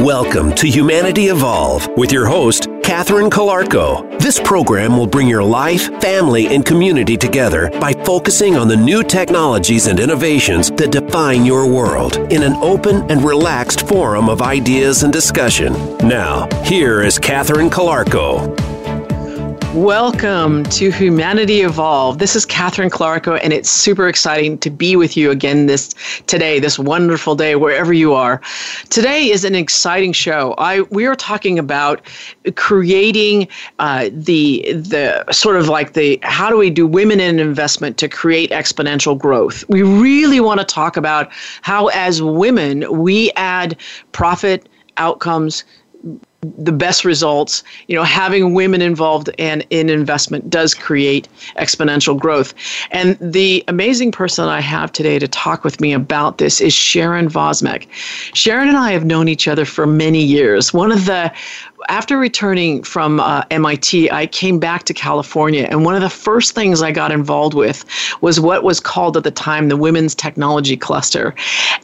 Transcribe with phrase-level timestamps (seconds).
[0.00, 4.18] Welcome to Humanity Evolve with your host, Catherine Calarco.
[4.18, 9.02] This program will bring your life, family, and community together by focusing on the new
[9.02, 15.02] technologies and innovations that define your world in an open and relaxed forum of ideas
[15.02, 15.74] and discussion.
[15.98, 18.69] Now, here is Catherine Calarco.
[19.74, 22.18] Welcome to Humanity Evolve.
[22.18, 25.94] This is Catherine Calarco, and it's super exciting to be with you again this
[26.26, 28.40] today, this wonderful day, wherever you are.
[28.88, 30.56] Today is an exciting show.
[30.58, 32.04] I we are talking about
[32.56, 33.46] creating
[33.78, 38.08] uh, the the sort of like the how do we do women in investment to
[38.08, 39.64] create exponential growth.
[39.68, 41.30] We really want to talk about
[41.62, 43.76] how, as women, we add
[44.10, 45.64] profit outcomes
[46.42, 52.54] the best results you know having women involved and in investment does create exponential growth.
[52.90, 57.28] And the amazing person i have today to talk with me about this is sharon
[57.28, 57.86] vosmek
[58.34, 60.72] sharon and i have known each other for many years.
[60.72, 61.30] One of the
[61.90, 66.54] after returning from uh, MIT, I came back to California, and one of the first
[66.54, 67.84] things I got involved with
[68.20, 71.34] was what was called at the time the Women's Technology Cluster,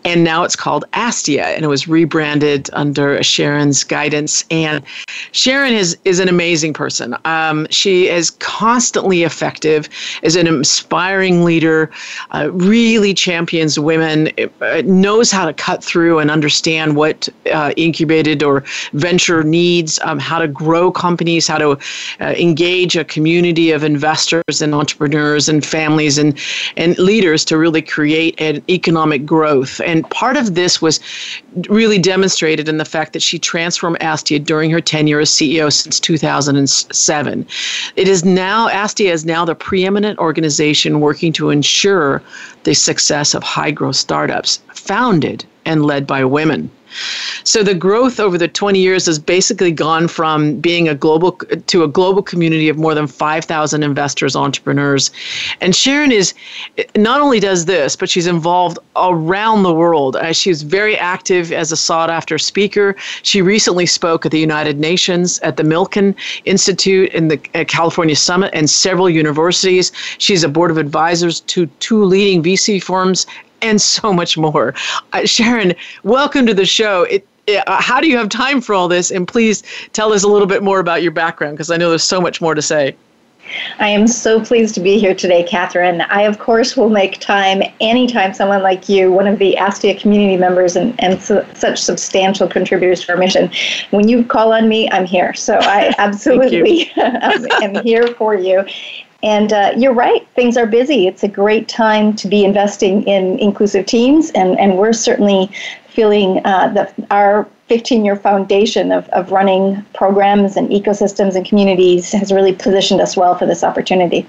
[0.05, 4.45] and now it's called ASTIA, and it was rebranded under Sharon's guidance.
[4.49, 4.85] And
[5.33, 7.17] Sharon is is an amazing person.
[7.25, 9.89] Um, she is constantly effective,
[10.23, 11.91] is an inspiring leader,
[12.31, 18.45] uh, really champions women, uh, knows how to cut through and understand what uh, incubated
[18.45, 21.71] or venture needs um, how to grow companies, how to
[22.21, 26.39] uh, engage a community of investors and entrepreneurs and families and,
[26.77, 29.81] and leaders to really create an economic growth.
[29.81, 31.01] And part of this was
[31.69, 36.01] really demonstrated in the fact that she transformed Astia during her tenure as CEO since
[36.01, 37.47] 2007.
[37.97, 42.23] It is now, Astia is now the preeminent organization working to ensure
[42.65, 46.71] the success of high growth startups founded and led by women.
[47.45, 51.85] So the growth over the 20 years has basically gone from being a global to
[51.85, 55.11] a global community of more than 5,000 investors, entrepreneurs.
[55.61, 56.35] And Sharon is
[56.97, 60.17] not only does this, but she's involved around the world.
[60.17, 62.97] Uh, she's very active as a sought after speaker.
[63.23, 68.51] She recently spoke at the United Nations, at the Milken Institute, in the California Summit,
[68.55, 69.93] and several universities.
[70.19, 73.27] She's a board of advisors to two leading VC firms
[73.63, 74.75] and so much more.
[75.13, 77.05] Uh, Sharon, welcome to the show.
[77.05, 79.11] It, uh, how do you have time for all this?
[79.11, 79.63] And please
[79.93, 82.41] tell us a little bit more about your background because I know there's so much
[82.41, 82.97] more to say.
[83.79, 86.01] I am so pleased to be here today, Catherine.
[86.03, 90.37] I, of course, will make time anytime someone like you, one of the ASTIA community
[90.37, 93.51] members and, and su- such substantial contributors to our mission,
[93.91, 95.35] when you call on me, I'm here.
[95.35, 98.65] So I absolutely am here for you.
[99.23, 101.07] And uh, you're right, things are busy.
[101.07, 105.51] It's a great time to be investing in inclusive teams, and, and we're certainly
[105.89, 112.13] feeling uh, that our 15 year foundation of, of running programs and ecosystems and communities
[112.13, 114.27] has really positioned us well for this opportunity.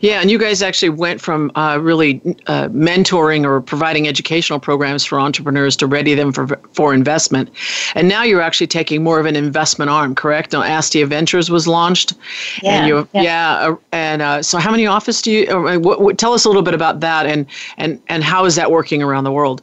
[0.00, 5.04] Yeah, and you guys actually went from uh, really uh, mentoring or providing educational programs
[5.04, 7.50] for entrepreneurs to ready them for for investment,
[7.94, 10.52] and now you're actually taking more of an investment arm, correct?
[10.52, 12.14] Now, Astia Ventures was launched,
[12.62, 15.46] yeah, and you yeah, yeah uh, and uh, so how many offices do you?
[15.48, 18.54] Uh, what, what, tell us a little bit about that, and and and how is
[18.56, 19.62] that working around the world?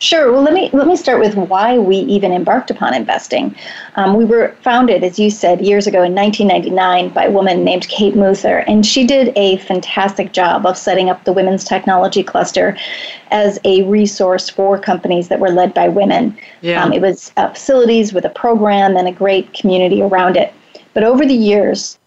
[0.00, 0.32] Sure.
[0.32, 3.54] Well, let me let me start with why we even embarked upon investing.
[3.96, 7.86] Um, we were founded, as you said, years ago in 1999 by a woman named
[7.88, 12.78] Kate Muther, and she did a fantastic job of setting up the Women's Technology Cluster
[13.30, 16.34] as a resource for companies that were led by women.
[16.62, 16.82] Yeah.
[16.82, 20.54] Um, it was uh, facilities with a program and a great community around it.
[20.94, 21.98] But over the years,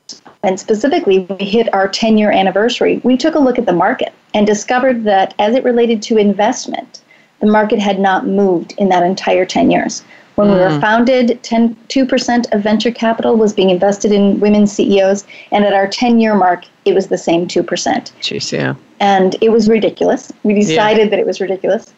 [0.41, 4.13] and specifically, we hit our 10 year anniversary, we took a look at the market
[4.33, 7.02] and discovered that as it related to investment
[7.39, 10.03] the market had not moved in that entire 10 years.
[10.35, 10.53] When mm.
[10.53, 10.81] we were mm.
[10.81, 15.87] founded, 10, 2% of venture capital was being invested in women CEOs, and at our
[15.87, 17.63] 10 year mark, it was the same 2%.
[17.65, 18.75] Jeez, yeah.
[18.99, 20.31] And it was ridiculous.
[20.43, 21.09] We decided yeah.
[21.09, 21.93] that it was ridiculous.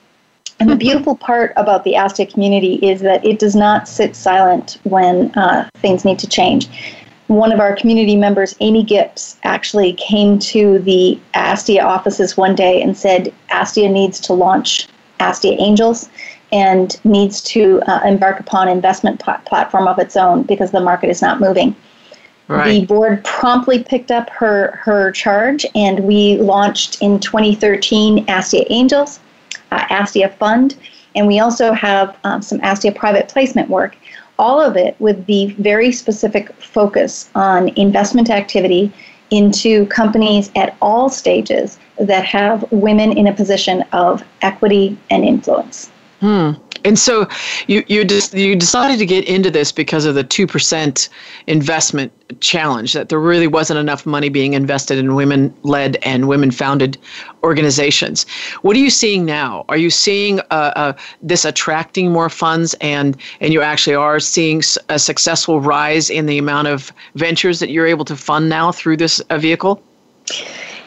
[0.59, 4.77] And the beautiful part about the ASTIA community is that it does not sit silent
[4.83, 6.69] when uh, things need to change.
[7.27, 12.81] One of our community members, Amy Gips, actually came to the ASTIA offices one day
[12.81, 14.87] and said, ASTIA needs to launch
[15.19, 16.09] Astia Angels
[16.51, 21.09] and needs to uh, embark upon investment pl- platform of its own because the market
[21.09, 21.75] is not moving.
[22.47, 22.81] Right.
[22.81, 29.19] The board promptly picked up her her charge, and we launched in 2013 Astia Angels,
[29.71, 30.75] uh, Astia Fund,
[31.15, 33.97] and we also have um, some Astia private placement work.
[34.37, 38.91] All of it with the very specific focus on investment activity
[39.31, 45.91] into companies at all stages that have women in a position of equity and influence.
[46.19, 46.53] Hmm.
[46.85, 47.27] And so
[47.67, 51.09] you you just you decided to get into this because of the two percent
[51.47, 52.11] investment
[52.41, 56.97] challenge that there really wasn't enough money being invested in women led and women founded
[57.43, 58.27] organizations.
[58.61, 59.65] What are you seeing now?
[59.67, 60.93] Are you seeing uh, uh,
[61.23, 66.37] this attracting more funds and and you actually are seeing a successful rise in the
[66.37, 69.81] amount of ventures that you're able to fund now through this uh, vehicle?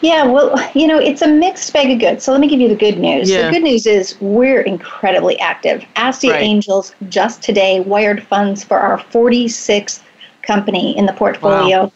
[0.01, 2.23] Yeah, well, you know, it's a mixed bag of good.
[2.23, 3.31] So let me give you the good news.
[3.31, 3.47] Yeah.
[3.47, 5.85] The good news is we're incredibly active.
[5.97, 6.43] Astia right.
[6.43, 10.03] Angels just today wired funds for our 46th
[10.43, 11.85] company in the portfolio.
[11.85, 11.93] Wow.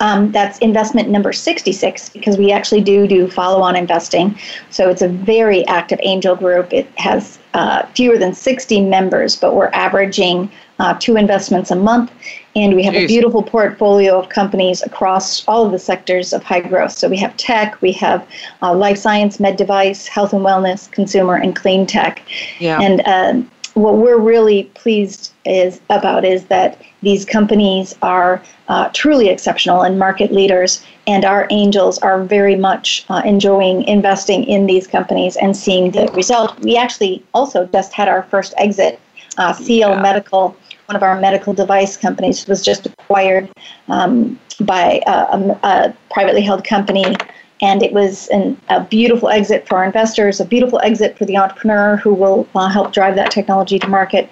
[0.00, 4.36] Um, that's investment number 66 because we actually do do follow-on investing.
[4.70, 6.72] So it's a very active angel group.
[6.72, 10.50] It has uh, fewer than 60 members, but we're averaging
[10.80, 12.10] uh, two investments a month.
[12.54, 13.04] And we have Jeez.
[13.04, 16.92] a beautiful portfolio of companies across all of the sectors of high growth.
[16.92, 18.26] So we have tech, we have
[18.60, 22.22] uh, life science, med device, health and wellness, consumer, and clean tech.
[22.58, 22.80] Yeah.
[22.80, 29.28] And uh, what we're really pleased is about is that these companies are uh, truly
[29.28, 34.86] exceptional and market leaders, and our angels are very much uh, enjoying investing in these
[34.86, 36.58] companies and seeing the result.
[36.60, 39.00] We actually also just had our first exit.
[39.38, 40.02] Uh, Seal yeah.
[40.02, 40.54] Medical
[40.92, 43.50] one of our medical device companies was just acquired
[43.88, 47.16] um, by a, a, a, privately held company.
[47.62, 51.38] And it was an, a beautiful exit for our investors, a beautiful exit for the
[51.38, 54.28] entrepreneur who will uh, help drive that technology to market.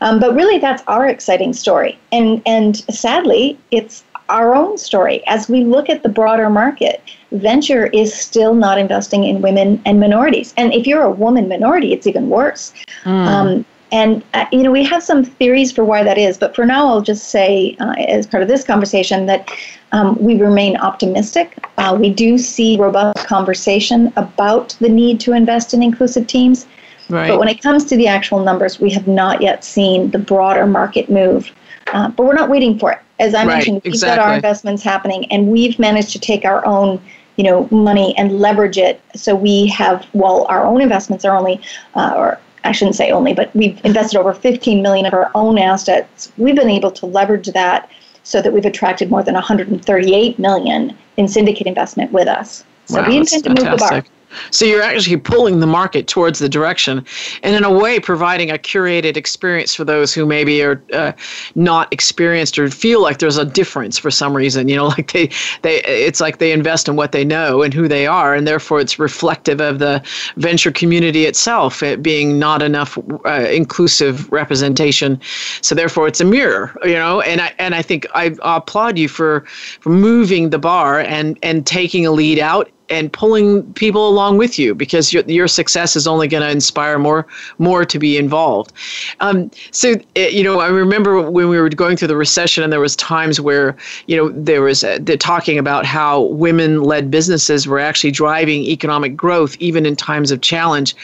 [0.00, 1.98] Um, but really, that's our exciting story.
[2.10, 5.22] And, and sadly, it's our own story.
[5.26, 7.02] As we look at the broader market,
[7.32, 10.54] venture is still not investing in women and minorities.
[10.56, 12.72] And if you're a woman minority, it's even worse.
[13.04, 13.26] Mm.
[13.26, 16.64] Um, and, uh, you know, we have some theories for why that is, but for
[16.64, 19.50] now, I'll just say, uh, as part of this conversation, that
[19.92, 21.58] um, we remain optimistic.
[21.76, 26.66] Uh, we do see robust conversation about the need to invest in inclusive teams.
[27.10, 27.28] Right.
[27.28, 30.66] But when it comes to the actual numbers, we have not yet seen the broader
[30.66, 31.52] market move.
[31.92, 32.98] Uh, but we're not waiting for it.
[33.18, 34.16] As I right, mentioned, we've exactly.
[34.16, 37.00] got our investments happening, and we've managed to take our own
[37.36, 41.58] you know money and leverage it so we have while our own investments are only
[41.94, 45.58] uh, or I shouldn't say only, but we've invested over 15 million of our own
[45.58, 46.32] assets.
[46.36, 47.90] We've been able to leverage that
[48.22, 52.64] so that we've attracted more than 138 million in syndicate investment with us.
[52.86, 54.04] So wow, we intend to move the bar.
[54.50, 57.04] So you're actually pulling the market towards the direction,
[57.42, 61.12] and in a way, providing a curated experience for those who maybe are uh,
[61.54, 64.68] not experienced or feel like there's a difference for some reason.
[64.68, 65.30] You know, like they
[65.62, 68.80] they it's like they invest in what they know and who they are, and therefore
[68.80, 70.02] it's reflective of the
[70.36, 71.82] venture community itself.
[71.82, 75.20] It being not enough uh, inclusive representation,
[75.60, 76.76] so therefore it's a mirror.
[76.84, 79.44] You know, and I and I think I applaud you for
[79.80, 84.58] for moving the bar and and taking a lead out and pulling people along with
[84.58, 87.26] you because your, your success is only going to inspire more
[87.58, 88.72] more to be involved.
[89.20, 92.72] Um, so eh, you know, I remember when we were going through the recession, and
[92.72, 97.66] there was times where you know there was uh, the talking about how women-led businesses
[97.66, 100.94] were actually driving economic growth even in times of challenge,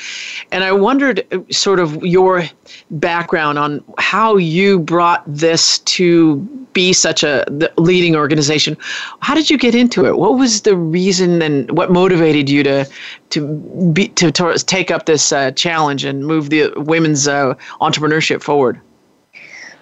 [0.53, 2.45] and I wondered uh, sort of your
[2.91, 6.37] background on how you brought this to
[6.79, 7.45] be such a
[7.77, 8.77] leading organization.
[9.21, 10.17] How did you get into it?
[10.19, 12.85] What was the reason and what motivated you to
[13.31, 13.47] to
[13.93, 18.81] be to, to take up this uh, challenge and move the women's uh, entrepreneurship forward?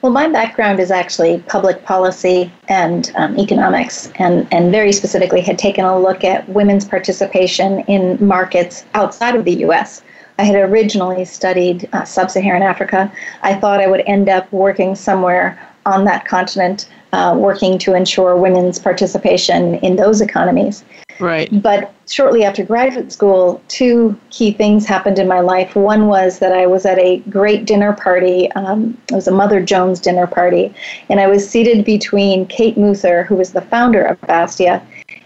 [0.02, 5.58] Well, my background is actually public policy and um, economics, and, and very specifically had
[5.58, 10.02] taken a look at women's participation in markets outside of the U.S.
[10.38, 13.10] I had originally studied uh, sub Saharan Africa.
[13.40, 18.36] I thought I would end up working somewhere on that continent, uh, working to ensure
[18.36, 20.84] women's participation in those economies.
[21.18, 21.48] Right.
[21.62, 25.74] But shortly after graduate school, two key things happened in my life.
[25.74, 28.52] One was that I was at a great dinner party.
[28.52, 30.74] Um, it was a Mother Jones dinner party,
[31.08, 34.82] and I was seated between Kate Muther, who was the founder of Astia,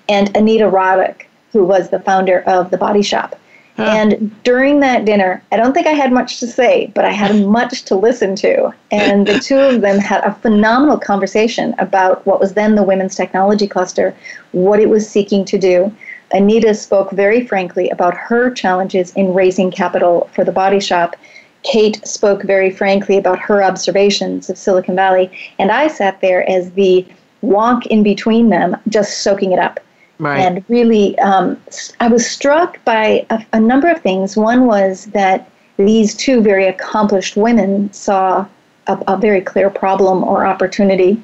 [0.08, 3.36] and Anita Roddick, who was the founder of The Body Shop.
[3.78, 7.46] And during that dinner, I don't think I had much to say, but I had
[7.46, 8.72] much to listen to.
[8.90, 13.16] And the two of them had a phenomenal conversation about what was then the Women's
[13.16, 14.14] Technology Cluster,
[14.52, 15.94] what it was seeking to do.
[16.32, 21.16] Anita spoke very frankly about her challenges in raising capital for the body shop.
[21.62, 25.30] Kate spoke very frankly about her observations of Silicon Valley.
[25.58, 27.06] And I sat there as the
[27.42, 29.80] walk in between them, just soaking it up.
[30.20, 30.40] Right.
[30.40, 31.60] And really, um,
[31.98, 34.36] I was struck by a, a number of things.
[34.36, 38.46] One was that these two very accomplished women saw
[38.86, 41.22] a, a, very clear problem or opportunity.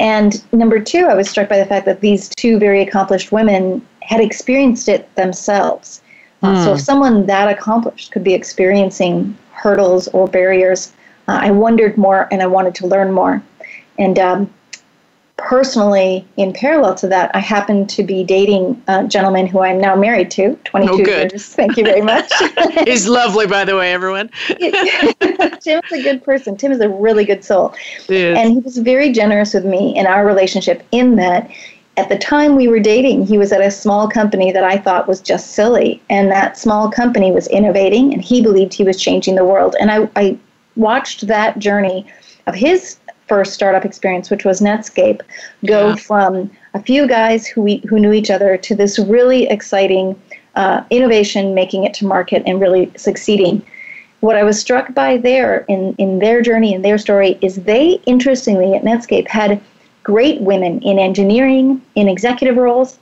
[0.00, 3.86] And number two, I was struck by the fact that these two very accomplished women
[4.02, 6.02] had experienced it themselves.
[6.42, 6.84] Uh, So if hmm.
[6.84, 10.92] someone that accomplished could be experiencing hurdles or barriers,
[11.28, 13.40] uh, I wondered more and I wanted to learn more.
[13.96, 14.52] And um,
[15.36, 19.96] personally, in parallel to that, I happened to be dating a gentleman who I'm now
[19.96, 21.32] married to, 22 oh, good.
[21.32, 21.46] years.
[21.54, 22.32] Thank you very much.
[22.84, 24.30] He's lovely, by the way, everyone.
[24.48, 26.56] Tim's a good person.
[26.56, 27.74] Tim is a really good soul.
[28.08, 31.50] And he was very generous with me in our relationship in that
[31.96, 35.06] at the time we were dating, he was at a small company that I thought
[35.06, 36.02] was just silly.
[36.10, 39.76] And that small company was innovating, and he believed he was changing the world.
[39.78, 40.38] And I, I
[40.76, 42.06] watched that journey
[42.46, 45.20] of his first startup experience, which was Netscape,
[45.64, 45.96] go yeah.
[45.96, 50.20] from a few guys who, we, who knew each other to this really exciting
[50.56, 53.64] uh, innovation, making it to market and really succeeding.
[54.20, 58.00] What I was struck by there in, in their journey and their story is they,
[58.06, 59.60] interestingly, at Netscape had
[60.02, 62.98] great women in engineering, in executive roles,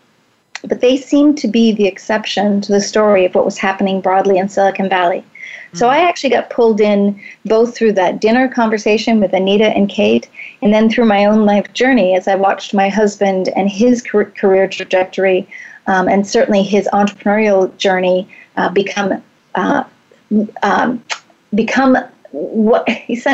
[0.65, 4.39] but they seemed to be the exception to the story of what was happening broadly
[4.39, 5.25] in Silicon Valley.
[5.75, 10.29] So I actually got pulled in both through that dinner conversation with Anita and Kate,
[10.61, 14.69] and then through my own life journey as I watched my husband and his career
[14.69, 15.49] trajectory,
[15.87, 19.23] um, and certainly his entrepreneurial journey uh, become
[19.55, 19.85] uh,
[20.63, 21.03] um,
[21.55, 21.97] become
[22.33, 22.89] what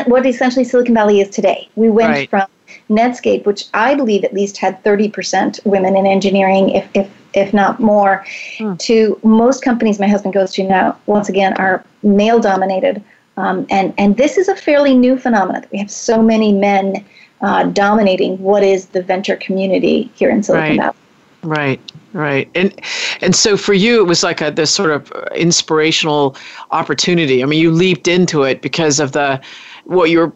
[0.07, 1.69] what essentially Silicon Valley is today.
[1.77, 2.31] We went right.
[2.31, 2.47] from
[2.91, 7.81] Netscape, which I believe at least had 30% women in engineering, if, if, if not
[7.81, 8.25] more,
[8.59, 8.77] hmm.
[8.77, 13.03] to most companies my husband goes to now, once again, are male dominated.
[13.37, 15.65] Um, and, and this is a fairly new phenomenon.
[15.73, 17.05] We have so many men
[17.41, 20.81] uh, dominating what is the venture community here in Silicon right.
[20.81, 20.97] Valley.
[21.45, 21.81] Right,
[22.15, 22.75] right, and
[23.21, 26.37] and so for you, it was like a this sort of inspirational
[26.73, 27.45] opportunity.
[27.45, 29.41] I mean, you leaped into it because of the
[29.89, 30.31] what you're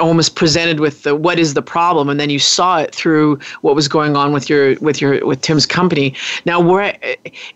[0.00, 2.08] almost presented with the what is the problem?
[2.08, 5.40] And then you saw it through what was going on with your with your with
[5.40, 6.14] Tim's company.
[6.44, 6.96] Now where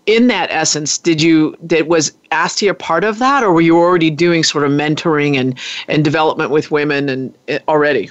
[0.07, 3.45] in that essence did you did was ASTI a part of that?
[3.45, 5.57] Or were you already doing sort of mentoring and
[5.87, 8.11] and development with women and eh, already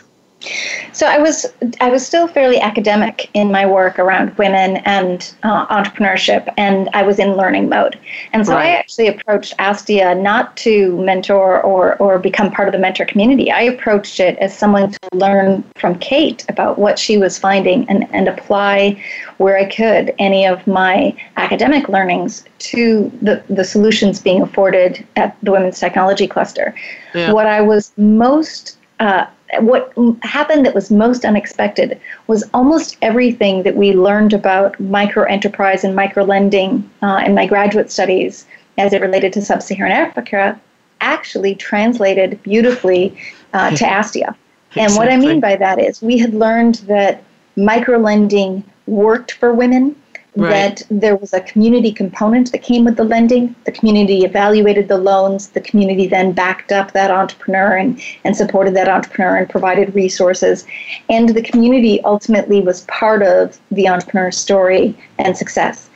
[0.93, 1.45] so I was
[1.81, 7.03] I was still fairly academic in my work around women and uh, entrepreneurship, and I
[7.03, 7.99] was in learning mode.
[8.31, 8.67] And so right.
[8.67, 13.51] I actually approached Astia not to mentor or or become part of the mentor community.
[13.51, 18.07] I approached it as someone to learn from Kate about what she was finding and
[18.13, 19.01] and apply
[19.37, 25.35] where I could any of my academic learnings to the the solutions being afforded at
[25.43, 26.73] the Women's Technology Cluster.
[27.13, 27.33] Yeah.
[27.33, 29.25] What I was most uh,
[29.59, 29.91] what
[30.21, 35.95] happened that was most unexpected was almost everything that we learned about micro enterprise and
[35.95, 38.45] micro lending uh, in my graduate studies
[38.77, 40.59] as it related to sub Saharan Africa
[41.01, 43.17] actually translated beautifully
[43.53, 44.35] uh, to Astia.
[44.71, 44.81] Exactly.
[44.83, 47.23] And what I mean by that is we had learned that
[47.55, 49.95] micro lending worked for women
[50.39, 50.49] right.
[50.49, 53.55] that there was a community component that came with the lending.
[53.65, 55.49] The community evaluated the loans.
[55.49, 60.65] The community then backed up that entrepreneur and, and supported that entrepreneur and provided resources.
[61.09, 65.89] And the community ultimately was part of the entrepreneur's story and success.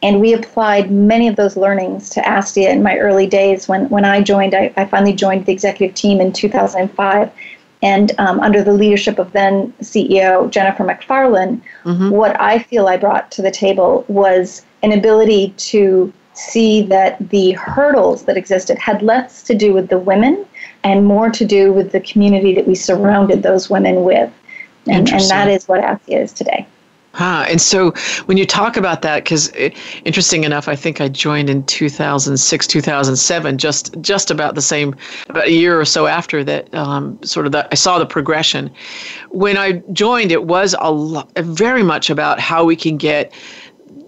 [0.00, 3.66] And we applied many of those learnings to Astia in my early days.
[3.66, 7.30] When, when I joined, I, I finally joined the executive team in 2005
[7.82, 12.10] and um, under the leadership of then CEO Jennifer McFarlane, mm-hmm.
[12.10, 17.52] what I feel I brought to the table was an ability to see that the
[17.52, 20.46] hurdles that existed had less to do with the women
[20.84, 24.32] and more to do with the community that we surrounded those women with.
[24.86, 26.66] And, and that is what Astia is today.
[27.18, 27.44] Huh.
[27.48, 27.90] And so
[28.26, 29.50] when you talk about that, because
[30.04, 34.94] interesting enough, I think I joined in 2006, 2007, just just about the same,
[35.28, 36.72] about a year or so after that.
[36.72, 38.70] Um, sort of I saw the progression.
[39.30, 43.32] When I joined, it was a very much about how we can get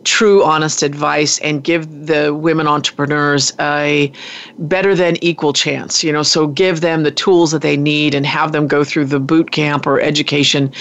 [0.04, 4.12] true, honest advice and give the women entrepreneurs a
[4.59, 6.02] better than equal chance.
[6.02, 9.07] You know, so give them the tools that they need and have them go through
[9.07, 10.73] the boot camp or education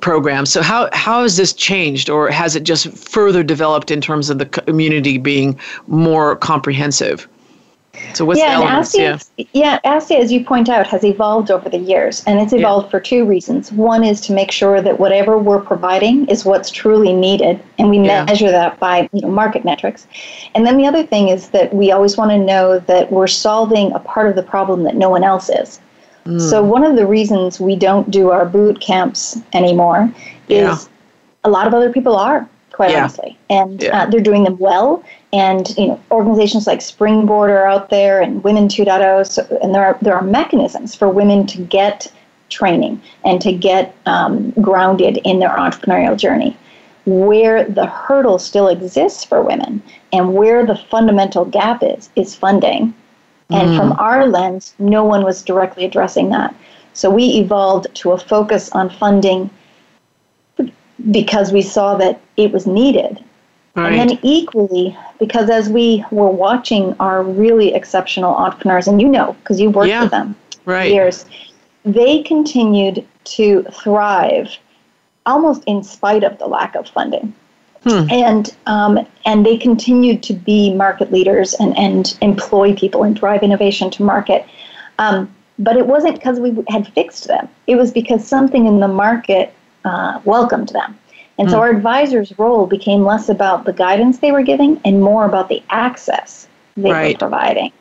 [0.00, 0.46] program.
[0.46, 4.38] So how how has this changed, or has it just further developed in terms of
[4.38, 7.28] the community being more comprehensive?
[8.14, 8.94] So what's yeah, the elements?
[8.94, 9.44] Astia, yeah.
[9.52, 12.90] yeah, Astia, as you point out, has evolved over the years, and it's evolved yeah.
[12.90, 13.70] for two reasons.
[13.72, 17.98] One is to make sure that whatever we're providing is what's truly needed, and we
[17.98, 18.24] yeah.
[18.24, 20.06] measure that by you know market metrics.
[20.54, 23.92] And then the other thing is that we always want to know that we're solving
[23.92, 25.80] a part of the problem that no one else is.
[26.24, 26.40] Mm.
[26.40, 30.12] So one of the reasons we don't do our boot camps anymore
[30.48, 30.88] is
[31.44, 33.00] a lot of other people are quite yeah.
[33.00, 33.36] honestly.
[33.50, 34.02] And yeah.
[34.02, 35.02] uh, they're doing them well.
[35.32, 39.26] And you know, organizations like Springboard are out there, and Women 2.0.
[39.26, 42.10] So, and there are there are mechanisms for women to get
[42.48, 46.56] training and to get um, grounded in their entrepreneurial journey.
[47.06, 49.82] where the hurdle still exists for women
[50.12, 52.92] and where the fundamental gap is, is funding.
[53.48, 53.78] And mm.
[53.78, 56.54] from our lens, no one was directly addressing that.
[56.92, 59.48] So we evolved to a focus on funding
[61.10, 63.24] because we saw that it was needed.
[63.78, 63.92] Right.
[63.92, 69.34] And then equally, because as we were watching our really exceptional entrepreneurs, and you know,
[69.34, 70.02] because you worked yeah.
[70.02, 70.90] with them right.
[70.90, 71.24] years,
[71.84, 74.50] they continued to thrive
[75.26, 77.32] almost in spite of the lack of funding.
[77.84, 78.10] Hmm.
[78.10, 83.44] And um, and they continued to be market leaders and, and employ people and drive
[83.44, 84.44] innovation to market.
[84.98, 87.48] Um, but it wasn't because we had fixed them.
[87.68, 89.54] It was because something in the market
[89.84, 90.98] uh, welcomed them.
[91.38, 91.62] And so hmm.
[91.62, 95.62] our advisor's role became less about the guidance they were giving and more about the
[95.70, 97.14] access they right.
[97.14, 97.72] were providing.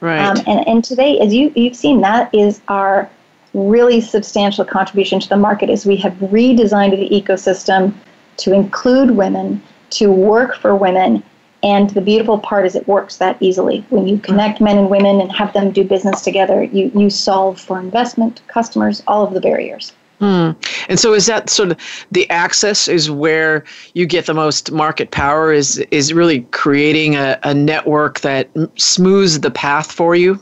[0.00, 0.20] Right.
[0.20, 3.10] Um, and, and today, as you, you've seen, that is our
[3.54, 7.92] really substantial contribution to the market is we have redesigned the ecosystem
[8.36, 9.60] to include women,
[9.90, 11.22] to work for women,
[11.62, 13.84] and the beautiful part is it works that easily.
[13.90, 17.60] When you connect men and women and have them do business together, you, you solve
[17.60, 19.92] for investment, customers, all of the barriers.
[20.18, 20.50] Hmm.
[20.88, 21.78] And so, is that sort of
[22.10, 25.52] the access is where you get the most market power?
[25.52, 30.40] Is is really creating a, a network that smooths the path for you?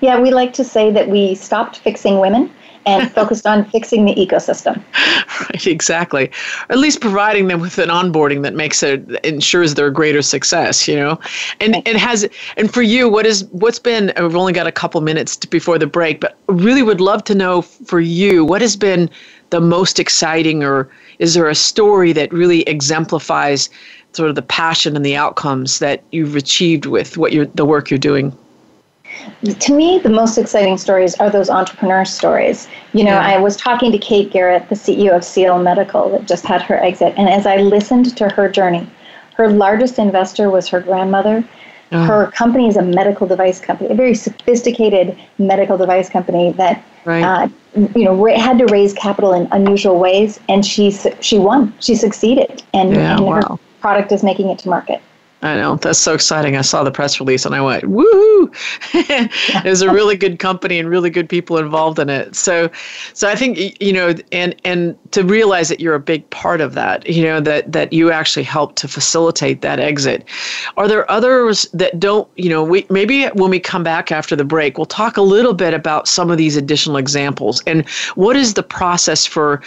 [0.00, 2.52] Yeah, we like to say that we stopped fixing women
[2.90, 4.82] and focused on fixing the ecosystem.
[5.40, 6.30] Right, exactly.
[6.68, 10.96] At least providing them with an onboarding that makes it ensures their greater success, you
[10.96, 11.18] know.
[11.60, 12.28] And it has
[12.58, 15.86] and for you, what is what's been we've only got a couple minutes before the
[15.86, 19.08] break, but really would love to know for you what has been
[19.48, 23.70] the most exciting or is there a story that really exemplifies
[24.12, 27.90] sort of the passion and the outcomes that you've achieved with what you're the work
[27.90, 28.36] you're doing?
[29.58, 32.68] To me, the most exciting stories are those entrepreneur stories.
[32.92, 33.26] You know, yeah.
[33.26, 36.76] I was talking to Kate Garrett, the CEO of Seal Medical, that just had her
[36.82, 37.14] exit.
[37.16, 38.86] And as I listened to her journey,
[39.34, 41.44] her largest investor was her grandmother.
[41.92, 42.04] Oh.
[42.04, 47.22] Her company is a medical device company, a very sophisticated medical device company that, right.
[47.22, 47.48] uh,
[47.96, 51.74] you know, had to raise capital in unusual ways, and she she won.
[51.80, 53.40] She succeeded, and, yeah, and wow.
[53.40, 55.02] her product is making it to market.
[55.42, 56.56] I know that's so exciting.
[56.56, 60.88] I saw the press release and I went, "Woohoo!" was a really good company and
[60.88, 62.36] really good people involved in it.
[62.36, 62.70] So,
[63.14, 66.74] so I think you know, and and to realize that you're a big part of
[66.74, 70.24] that, you know, that that you actually helped to facilitate that exit.
[70.76, 72.28] Are there others that don't?
[72.36, 75.54] You know, we maybe when we come back after the break, we'll talk a little
[75.54, 79.62] bit about some of these additional examples and what is the process for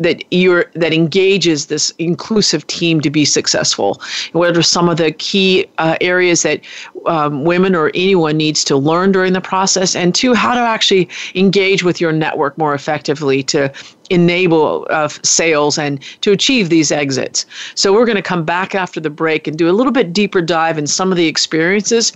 [0.00, 4.00] that you're that engages this inclusive team to be successful.
[4.32, 6.60] What are some of the the key uh, areas that
[7.06, 11.08] um, women or anyone needs to learn during the process, and two, how to actually
[11.34, 13.72] engage with your network more effectively to
[14.10, 17.46] enable uh, sales and to achieve these exits.
[17.74, 20.40] So we're going to come back after the break and do a little bit deeper
[20.40, 22.12] dive in some of the experiences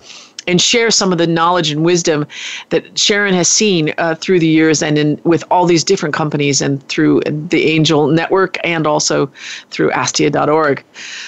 [0.48, 2.26] and share some of the knowledge and wisdom
[2.70, 6.60] that Sharon has seen uh, through the years and in with all these different companies
[6.60, 9.30] and through the Angel Network and also
[9.70, 10.82] through Astia.org.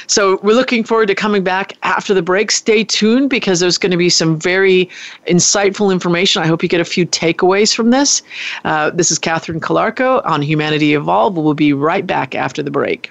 [0.06, 2.50] So we're looking forward to coming back after the break.
[2.50, 4.88] Stay tuned because there's going to be some very
[5.26, 6.42] insightful information.
[6.42, 8.22] I hope you get a few takeaways from this.
[8.64, 11.37] Uh, this is Catherine Calarco on Humanity Evolve.
[11.37, 13.11] We'll be right back after the break.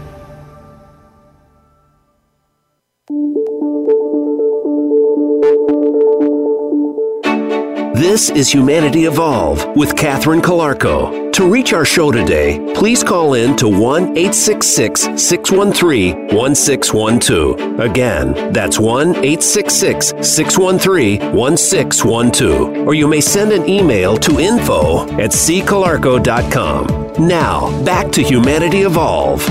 [8.01, 11.31] This is Humanity Evolve with Catherine Calarco.
[11.33, 17.79] To reach our show today, please call in to 1 866 613 1612.
[17.79, 22.87] Again, that's 1 866 613 1612.
[22.87, 27.27] Or you may send an email to info at ccalarco.com.
[27.27, 29.47] Now, back to Humanity Evolve.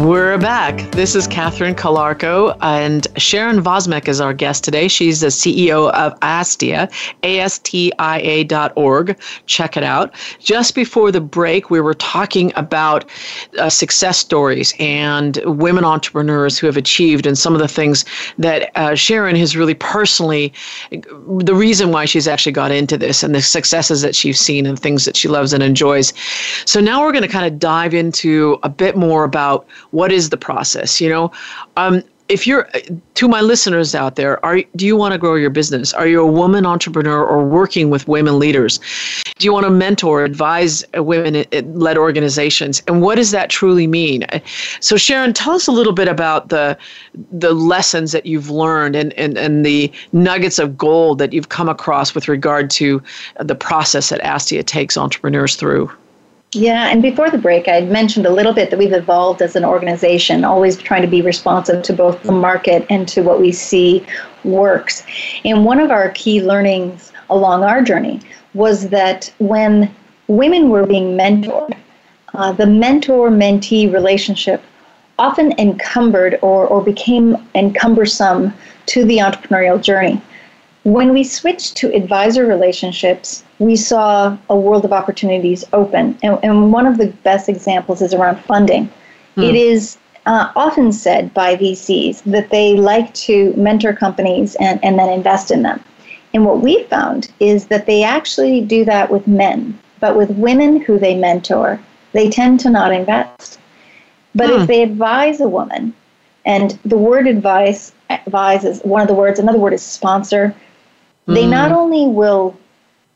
[0.00, 0.90] We're back.
[0.90, 4.88] This is Catherine Calarco, and Sharon Vosmek is our guest today.
[4.88, 6.90] She's the CEO of ASTIA,
[7.22, 9.18] A-S-T-I-A dot org.
[9.46, 10.14] Check it out.
[10.38, 13.06] Just before the break, we were talking about
[13.58, 18.04] uh, success stories and women entrepreneurs who have achieved and some of the things
[18.36, 20.52] that uh, Sharon has really personally,
[20.90, 24.78] the reason why she's actually got into this and the successes that she's seen and
[24.78, 26.12] things that she loves and enjoys.
[26.66, 30.30] So now we're going to kind of dive into a bit more about what is
[30.30, 31.30] the process you know?
[31.76, 32.80] Um, if you're uh,
[33.14, 35.92] to my listeners out there are do you want to grow your business?
[35.92, 38.80] Are you a woman entrepreneur or working with women leaders?
[39.38, 42.82] Do you want to mentor advise uh, women uh, led organizations?
[42.88, 44.24] And what does that truly mean?
[44.80, 46.76] So sharon tell us a little bit about the
[47.32, 51.68] the lessons that you've learned and and, and the nuggets of gold that you've come
[51.68, 53.02] across with regard to
[53.40, 55.90] the process that astia takes entrepreneurs through
[56.52, 59.64] yeah, and before the break, I mentioned a little bit that we've evolved as an
[59.64, 64.06] organization, always trying to be responsive to both the market and to what we see
[64.44, 65.04] works.
[65.44, 68.20] And one of our key learnings along our journey
[68.54, 69.92] was that when
[70.28, 71.76] women were being mentored,
[72.34, 74.62] uh, the mentor mentee relationship
[75.18, 78.52] often encumbered or, or became encumbersome
[78.86, 80.20] to the entrepreneurial journey.
[80.86, 86.16] When we switched to advisor relationships, we saw a world of opportunities open.
[86.22, 88.88] And, and one of the best examples is around funding.
[89.34, 89.42] Hmm.
[89.42, 94.96] It is uh, often said by VCs that they like to mentor companies and, and
[94.96, 95.82] then invest in them.
[96.32, 100.80] And what we found is that they actually do that with men, but with women
[100.80, 101.80] who they mentor,
[102.12, 103.58] they tend to not invest.
[104.36, 104.60] But hmm.
[104.60, 105.94] if they advise a woman,
[106.44, 110.54] and the word advice advise is one of the words, another word is sponsor,
[111.26, 111.50] they hmm.
[111.50, 112.56] not only will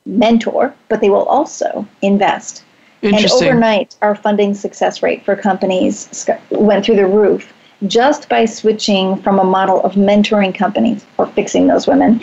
[0.07, 2.65] mentor, but they will also invest.
[3.03, 7.53] And overnight, our funding success rate for companies went through the roof
[7.87, 12.21] just by switching from a model of mentoring companies or fixing those women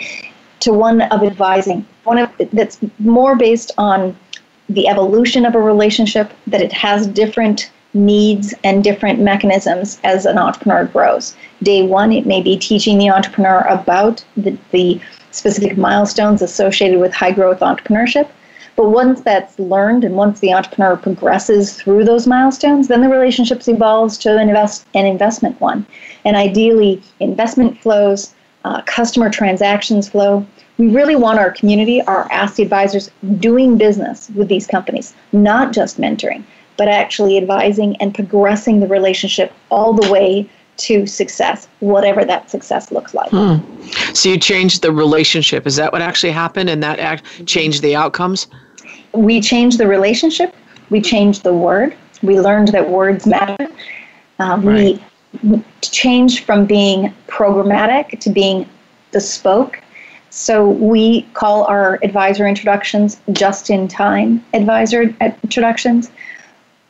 [0.60, 4.16] to one of advising, one of that's more based on
[4.68, 10.38] the evolution of a relationship, that it has different needs and different mechanisms as an
[10.38, 11.34] entrepreneur grows.
[11.62, 17.12] Day one, it may be teaching the entrepreneur about the, the specific milestones associated with
[17.14, 18.28] high growth entrepreneurship.
[18.76, 23.66] But once that's learned and once the entrepreneur progresses through those milestones, then the relationship
[23.66, 25.84] evolves to an, invest, an investment one.
[26.24, 30.46] And ideally, investment flows, uh, customer transactions flow.
[30.76, 36.00] We really want our community, our ASTIA advisors, doing business with these companies, not just
[36.00, 36.44] mentoring,
[36.78, 42.90] but actually advising and progressing the relationship all the way to success, whatever that success
[42.92, 43.28] looks like.
[43.30, 43.56] Hmm.
[44.14, 45.66] So you changed the relationship.
[45.66, 46.70] Is that what actually happened?
[46.70, 48.46] And that act changed the outcomes?
[49.12, 50.54] We changed the relationship.
[50.88, 51.96] We changed the word.
[52.22, 53.68] We learned that words matter.
[54.38, 55.02] Uh, right.
[55.42, 58.68] We changed from being programmatic to being
[59.10, 59.80] bespoke.
[60.30, 66.10] So we call our advisor introductions just in time advisor introductions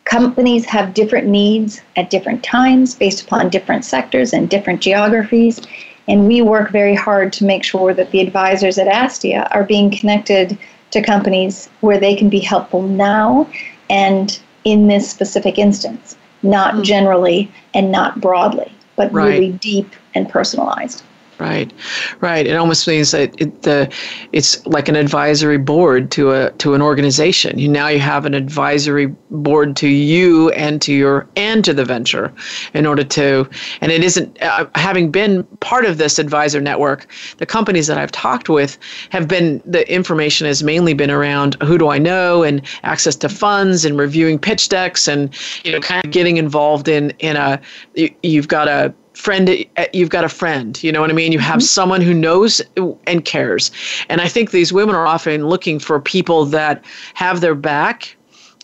[0.08, 5.60] companies have different needs at different times based upon different sectors and different geographies.
[6.08, 9.90] And we work very hard to make sure that the advisors at Astia are being
[9.90, 10.58] connected
[10.92, 13.46] to companies where they can be helpful now
[13.90, 16.82] and in this specific instance, not mm-hmm.
[16.84, 19.28] generally and not broadly, but right.
[19.28, 21.02] really deep and personalized.
[21.38, 21.72] Right,
[22.20, 22.44] right.
[22.48, 23.92] It almost means that it, the
[24.32, 27.60] it's like an advisory board to a to an organization.
[27.60, 31.84] You now you have an advisory board to you and to your and to the
[31.84, 32.32] venture,
[32.74, 33.48] in order to.
[33.80, 37.06] And it isn't uh, having been part of this advisor network.
[37.36, 38.76] The companies that I've talked with
[39.10, 43.28] have been the information has mainly been around who do I know and access to
[43.28, 45.32] funds and reviewing pitch decks and
[45.64, 47.60] you know kind of getting involved in in a
[47.94, 51.40] you, you've got a friend you've got a friend you know what i mean you
[51.40, 51.60] have mm-hmm.
[51.62, 52.62] someone who knows
[53.08, 53.72] and cares
[54.08, 58.16] and i think these women are often looking for people that have their back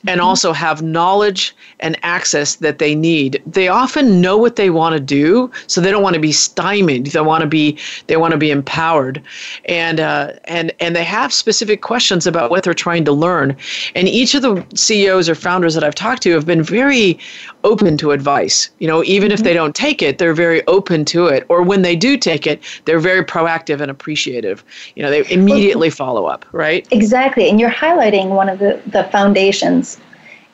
[0.07, 3.43] and also have knowledge and access that they need.
[3.47, 7.07] They often know what they want to do, so they don't want to be stymied.
[7.07, 9.23] They want to be they want to be empowered,
[9.67, 13.57] and uh, and and they have specific questions about what they're trying to learn.
[13.95, 17.19] And each of the CEOs or founders that I've talked to have been very
[17.65, 18.71] open to advice.
[18.79, 19.35] You know, even mm-hmm.
[19.35, 21.45] if they don't take it, they're very open to it.
[21.49, 24.65] Or when they do take it, they're very proactive and appreciative.
[24.95, 26.87] You know, they immediately follow up, right?
[26.91, 27.49] Exactly.
[27.49, 29.94] And you're highlighting one of the, the foundations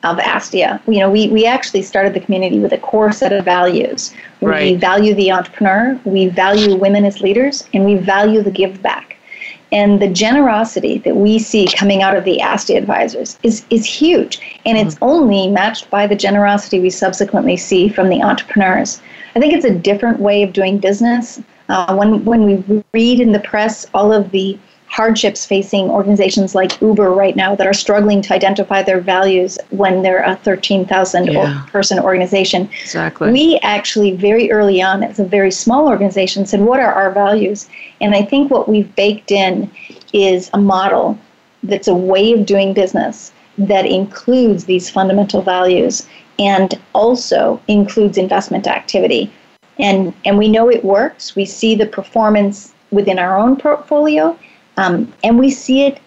[0.03, 0.81] of Astia.
[0.87, 4.13] You know, we, we actually started the community with a core set of values.
[4.41, 4.73] Right.
[4.73, 9.17] We value the entrepreneur, we value women as leaders, and we value the give back.
[9.71, 14.41] And the generosity that we see coming out of the ASTIA advisors is, is huge.
[14.65, 15.03] And it's mm-hmm.
[15.05, 19.01] only matched by the generosity we subsequently see from the entrepreneurs.
[19.35, 21.39] I think it's a different way of doing business.
[21.69, 24.59] Uh, when, when we read in the press all of the
[24.91, 30.01] hardships facing organizations like Uber right now that are struggling to identify their values when
[30.01, 31.65] they're a 13,000 yeah.
[31.71, 32.69] person organization.
[32.81, 33.31] Exactly.
[33.31, 37.69] We actually, very early on, as a very small organization, said, What are our values?
[38.01, 39.71] And I think what we've baked in
[40.11, 41.17] is a model
[41.63, 46.05] that's a way of doing business that includes these fundamental values
[46.37, 49.31] and also includes investment activity.
[49.79, 51.33] And, and we know it works.
[51.33, 54.37] We see the performance within our own portfolio
[54.81, 55.99] um, and we see it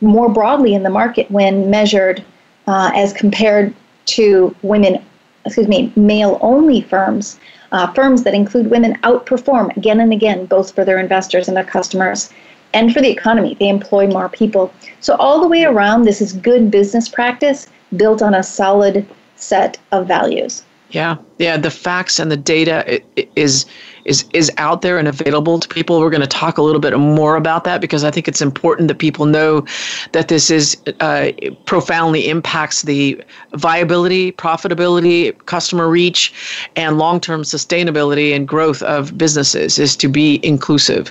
[0.00, 2.22] more broadly in the market when measured
[2.66, 3.74] uh, as compared
[4.06, 5.02] to women,
[5.44, 7.38] excuse me, male only firms.
[7.72, 11.64] Uh, firms that include women outperform again and again, both for their investors and their
[11.64, 12.30] customers
[12.74, 13.56] and for the economy.
[13.58, 14.72] They employ more people.
[15.00, 19.06] So, all the way around, this is good business practice built on a solid
[19.36, 20.64] set of values.
[20.90, 21.56] Yeah, yeah.
[21.56, 23.00] The facts and the data
[23.34, 23.64] is
[24.04, 26.00] is is out there and available to people.
[26.00, 28.88] We're going to talk a little bit more about that because I think it's important
[28.88, 29.64] that people know
[30.12, 31.32] that this is uh,
[31.66, 33.22] profoundly impacts the
[33.54, 36.32] viability, profitability, customer reach,
[36.76, 39.78] and long-term sustainability and growth of businesses.
[39.78, 41.08] Is to be inclusive.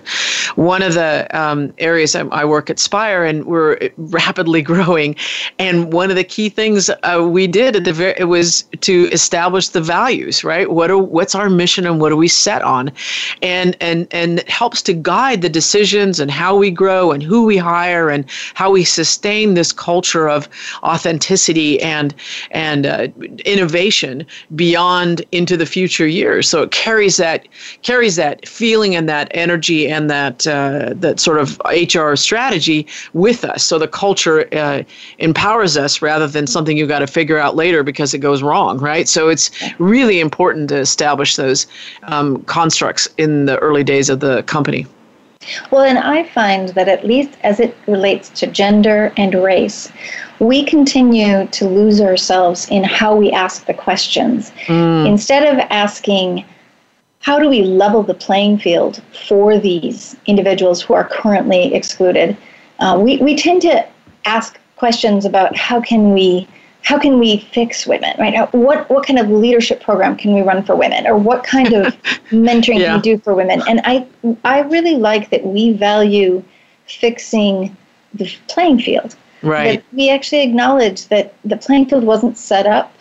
[0.56, 5.16] One of the um, areas I, I, work at Spire, and we're rapidly growing,
[5.58, 9.10] and one of the key things uh, we did at the very it was to
[9.12, 9.82] establish the
[10.20, 10.44] values.
[10.44, 10.70] Right?
[10.72, 12.80] What are what's our mission and what do we set on?
[12.80, 12.92] on
[13.42, 17.46] and and and it helps to guide the decisions and how we grow and who
[17.46, 20.48] we hire and how we sustain this culture of
[20.84, 22.14] authenticity and
[22.52, 23.08] and uh,
[23.46, 27.48] innovation beyond into the future years so it carries that
[27.82, 33.44] carries that feeling and that energy and that uh, that sort of HR strategy with
[33.44, 34.84] us so the culture uh,
[35.18, 38.78] empowers us rather than something you got to figure out later because it goes wrong
[38.80, 41.68] right so it's really important to establish those
[42.04, 44.88] um, constructs in the early days of the company?
[45.72, 49.92] Well, and I find that at least as it relates to gender and race,
[50.40, 54.52] we continue to lose ourselves in how we ask the questions.
[54.66, 55.08] Mm.
[55.08, 56.46] Instead of asking,
[57.22, 62.36] how do we level the playing field for these individuals who are currently excluded?
[62.80, 63.86] Uh, we, we tend to
[64.26, 66.48] ask questions about how can we
[66.84, 68.34] how can we fix women right?
[68.34, 71.08] Now what what kind of leadership program can we run for women?
[71.08, 71.96] Or what kind of
[72.32, 72.88] mentoring yeah.
[72.88, 73.62] can we do for women?
[73.68, 74.06] And i
[74.44, 76.44] i really like that we value
[76.88, 77.76] fixing
[78.14, 79.16] the playing field.
[79.42, 79.78] Right.
[79.78, 82.92] That we actually acknowledge that the playing field wasn't set up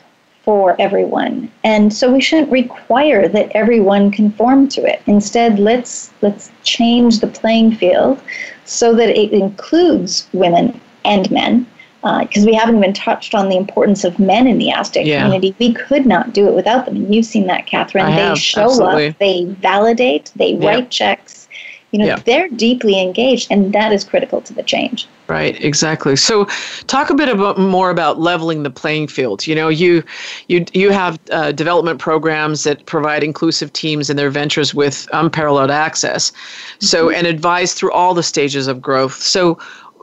[0.44, 1.50] for everyone.
[1.64, 5.02] And so we shouldn't require that everyone conform to it.
[5.06, 8.20] Instead let's let's change the playing field
[8.64, 11.66] so that it includes women and men
[12.02, 15.22] because uh, we haven't even touched on the importance of men in the ASTIA yeah.
[15.22, 15.54] community.
[15.58, 16.96] We could not do it without them.
[16.96, 18.04] And you've seen that, Catherine.
[18.04, 19.08] I they have, show absolutely.
[19.08, 20.62] up, they validate, they yep.
[20.62, 21.48] write checks.
[21.90, 22.24] You know, yep.
[22.24, 25.08] they're deeply engaged, and that is critical to the change.
[25.26, 26.16] Right, exactly.
[26.16, 26.44] So,
[26.86, 29.46] talk a bit about more about leveling the playing field.
[29.46, 30.04] You know, you
[30.48, 35.70] you you have uh, development programs that provide inclusive teams in their ventures with unparalleled
[35.70, 36.30] access.
[36.78, 37.16] So, mm-hmm.
[37.16, 39.14] and advise through all the stages of growth.
[39.14, 39.58] So,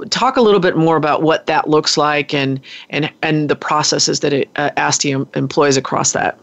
[0.10, 4.20] talk a little bit more about what that looks like and and and the processes
[4.22, 6.38] that it, uh, ASTIA employs across that.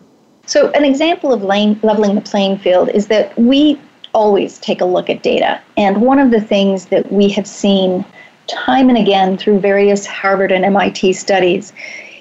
[0.46, 3.80] So, an example of lane, leveling the playing field is that we
[4.12, 8.04] always take a look at data, and one of the things that we have seen
[8.48, 11.72] time and again through various Harvard and MIT studies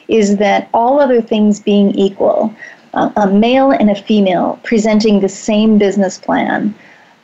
[0.08, 2.54] is that all other things being equal,
[2.94, 6.76] uh, a male and a female presenting the same business plan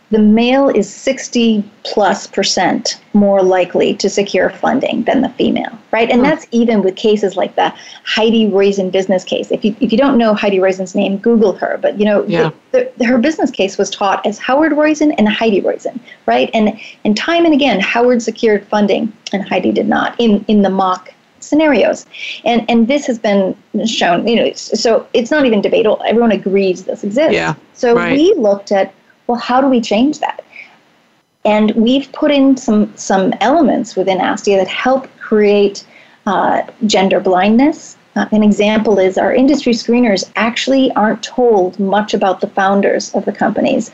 [0.09, 6.09] the male is 60 plus percent more likely to secure funding than the female, right?
[6.09, 6.27] And hmm.
[6.27, 7.73] that's even with cases like the
[8.05, 9.51] Heidi Roizen business case.
[9.51, 11.77] If you, if you don't know Heidi Roizen's name, Google her.
[11.81, 12.51] But, you know, yeah.
[12.71, 16.49] the, the, her business case was taught as Howard Roizen and Heidi Roizen, right?
[16.53, 20.69] And, and time and again, Howard secured funding and Heidi did not in, in the
[20.69, 22.05] mock scenarios.
[22.45, 26.01] And and this has been shown, you know, so it's not even debatable.
[26.05, 27.33] Everyone agrees this exists.
[27.33, 28.13] Yeah, so right.
[28.13, 28.93] we looked at
[29.27, 30.43] well, how do we change that?
[31.45, 35.85] And we've put in some, some elements within ASTIA that help create
[36.25, 37.95] uh, gender blindness.
[38.17, 43.23] Uh, an example is our industry screeners actually aren't told much about the founders of
[43.25, 43.91] the companies.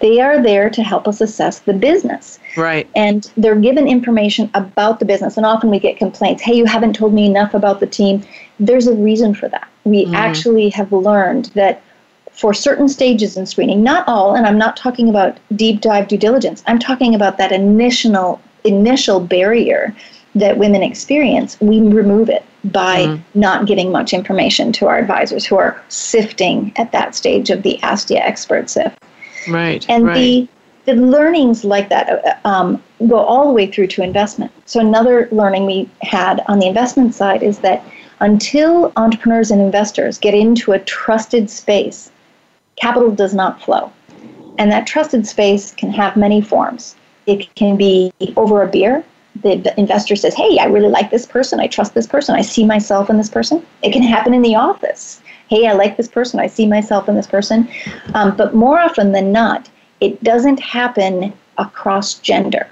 [0.00, 2.40] They are there to help us assess the business.
[2.56, 2.88] Right.
[2.96, 5.36] And they're given information about the business.
[5.36, 8.24] And often we get complaints hey, you haven't told me enough about the team.
[8.58, 9.68] There's a reason for that.
[9.84, 10.14] We mm.
[10.14, 11.82] actually have learned that
[12.36, 16.18] for certain stages in screening, not all, and I'm not talking about deep dive due
[16.18, 16.62] diligence.
[16.66, 19.94] I'm talking about that initial initial barrier
[20.34, 23.40] that women experience, we remove it by mm-hmm.
[23.40, 27.80] not giving much information to our advisors who are sifting at that stage of the
[27.82, 28.98] ASTIA expert sift.
[29.48, 29.86] Right.
[29.88, 30.14] And right.
[30.14, 30.48] the
[30.84, 32.08] the learnings like that
[32.44, 34.52] uh, um, go all the way through to investment.
[34.66, 37.82] So another learning we had on the investment side is that
[38.20, 42.10] until entrepreneurs and investors get into a trusted space,
[42.76, 43.92] capital does not flow.
[44.58, 46.96] And that trusted space can have many forms.
[47.26, 49.04] It can be over a beer.
[49.42, 51.60] The investor says, Hey, I really like this person.
[51.60, 52.34] I trust this person.
[52.34, 53.64] I see myself in this person.
[53.82, 55.20] It can happen in the office.
[55.48, 56.40] Hey, I like this person.
[56.40, 57.68] I see myself in this person.
[58.14, 59.68] Um, but more often than not,
[60.00, 62.66] it doesn't happen across gender.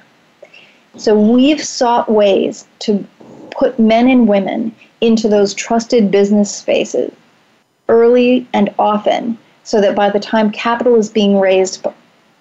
[0.97, 3.07] So we've sought ways to
[3.51, 7.13] put men and women into those trusted business spaces
[7.89, 11.85] early and often so that by the time capital is being raised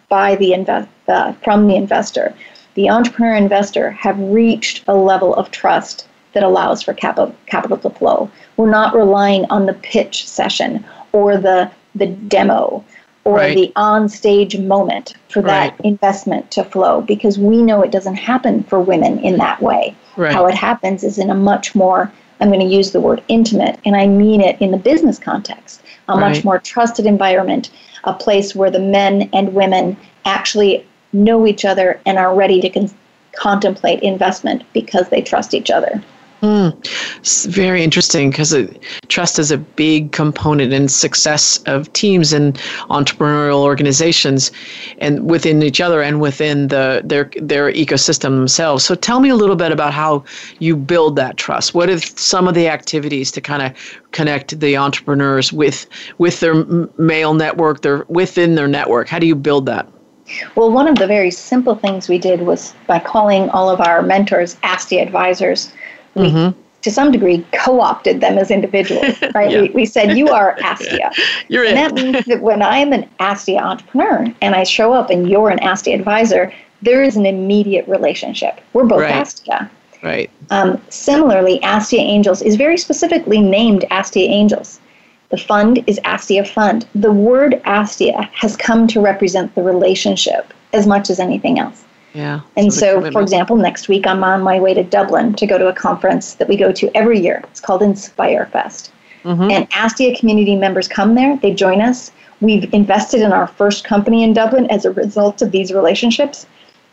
[0.09, 2.33] by the invest, uh, from the investor,
[2.75, 7.89] the entrepreneur investor have reached a level of trust that allows for capital, capital to
[7.89, 8.29] flow.
[8.57, 12.83] We're not relying on the pitch session or the, the demo
[13.23, 13.55] or right.
[13.55, 18.63] the on stage moment for that investment to flow because we know it doesn't happen
[18.63, 19.95] for women in that way.
[20.17, 20.33] Right.
[20.33, 23.80] How it happens is in a much more, I'm going to use the word intimate,
[23.86, 27.72] and I mean it in the business context, a much more trusted environment,
[28.04, 32.69] a place where the men and women actually know each other and are ready to
[32.69, 32.89] con-
[33.34, 36.04] contemplate investment because they trust each other.
[36.43, 36.75] Mm,
[37.19, 38.53] it's very interesting because
[39.08, 42.56] trust is a big component in success of teams and
[42.89, 44.51] entrepreneurial organizations,
[44.97, 48.84] and within each other and within the their their ecosystem themselves.
[48.84, 50.25] So, tell me a little bit about how
[50.60, 51.73] you build that trust.
[51.73, 56.65] What are some of the activities to kind of connect the entrepreneurs with with their
[56.97, 59.08] male network, their within their network?
[59.08, 59.88] How do you build that?
[60.56, 64.01] Well, one of the very simple things we did was by calling all of our
[64.01, 65.71] mentors ASTIA advisors
[66.15, 66.60] we mm-hmm.
[66.82, 69.52] to some degree co-opted them as individuals right?
[69.52, 69.62] Yeah.
[69.62, 71.12] we, we said you are astia.
[71.47, 71.84] You're and in.
[71.84, 75.60] that means that when i'm an astia entrepreneur and i show up and you're an
[75.60, 78.60] astia advisor there is an immediate relationship.
[78.73, 79.13] We're both right.
[79.13, 79.69] astia.
[80.04, 80.30] Right.
[80.49, 84.82] Um, similarly astia angels is very specifically named astia angels.
[85.30, 86.86] The fund is astia fund.
[86.93, 92.41] The word astia has come to represent the relationship as much as anything else yeah.
[92.56, 95.67] And so, for example, next week I'm on my way to Dublin to go to
[95.67, 97.41] a conference that we go to every year.
[97.49, 98.91] It's called Inspire Fest.
[99.23, 99.49] Mm-hmm.
[99.49, 102.12] And ASTIA community members come there, they join us.
[102.41, 106.45] We've invested in our first company in Dublin as a result of these relationships.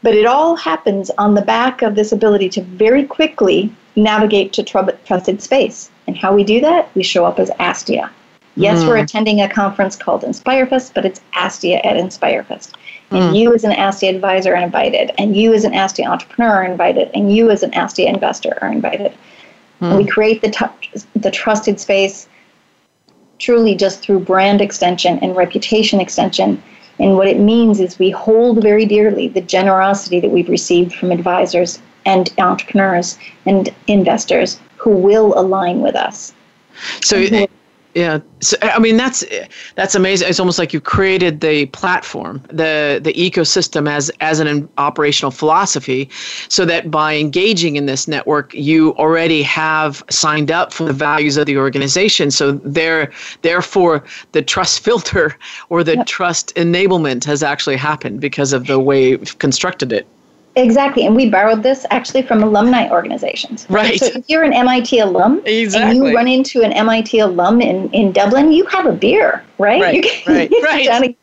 [0.03, 4.63] But it all happens on the back of this ability to very quickly navigate to
[4.63, 5.91] trusted space.
[6.07, 6.89] And how we do that?
[6.95, 8.11] We show up as ASTIA.
[8.57, 8.89] Yes, mm.
[8.89, 12.73] we're attending a conference called InspireFest, but it's ASTIA at InspireFest.
[13.11, 13.39] And mm.
[13.39, 17.11] you as an ASTIA advisor are invited, and you as an ASTIA entrepreneur are invited,
[17.15, 19.13] and you as an ASTIA investor are invited.
[19.81, 19.97] Mm.
[19.97, 22.29] we create the, t- the trusted space
[23.39, 26.63] truly just through brand extension and reputation extension.
[26.99, 31.11] And what it means is we hold very dearly the generosity that we've received from
[31.11, 36.35] advisors and entrepreneurs and investors who will align with us.
[37.03, 37.17] So,
[37.95, 39.25] yeah, so I mean that's
[39.75, 40.29] that's amazing.
[40.29, 46.09] It's almost like you created the platform, the the ecosystem as as an operational philosophy,
[46.49, 51.37] so that by engaging in this network, you already have signed up for the values
[51.37, 52.31] of the organization.
[52.31, 53.11] So there,
[53.43, 55.37] therefore, the trust filter
[55.69, 56.07] or the yep.
[56.07, 60.07] trust enablement has actually happened because of the way we've constructed it.
[60.57, 63.67] Exactly, and we borrowed this actually from alumni organizations.
[63.71, 64.01] Right.
[64.01, 65.97] So if you're an MIT alum exactly.
[65.97, 69.81] and you run into an MIT alum in, in Dublin, you have a beer, right?
[69.81, 69.95] Right.
[69.95, 70.51] You can, right.
[70.63, 70.89] Right.
[70.89, 71.15] And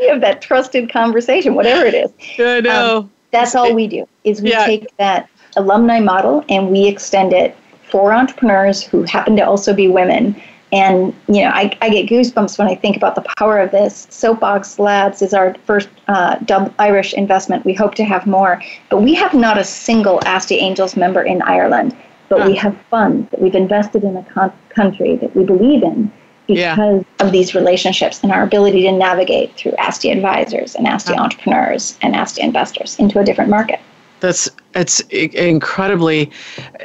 [0.00, 2.10] you have that trusted conversation, whatever it is.
[2.38, 2.98] I know.
[2.98, 4.08] Um, that's all we do.
[4.24, 4.64] Is we yeah.
[4.64, 9.88] take that alumni model and we extend it for entrepreneurs who happen to also be
[9.88, 10.40] women
[10.72, 14.06] and you know, I, I get goosebumps when I think about the power of this.
[14.10, 17.64] Soapbox Labs is our first uh, Dub Irish investment.
[17.64, 21.42] We hope to have more, but we have not a single ASTIA Angels member in
[21.42, 21.96] Ireland.
[22.28, 22.46] But huh.
[22.46, 26.12] we have funds that we've invested in a con- country that we believe in
[26.46, 27.26] because yeah.
[27.26, 31.24] of these relationships and our ability to navigate through ASTIA advisors and ASTIA huh.
[31.24, 33.80] entrepreneurs and ASTIA investors into a different market.
[34.20, 36.30] That's it's incredibly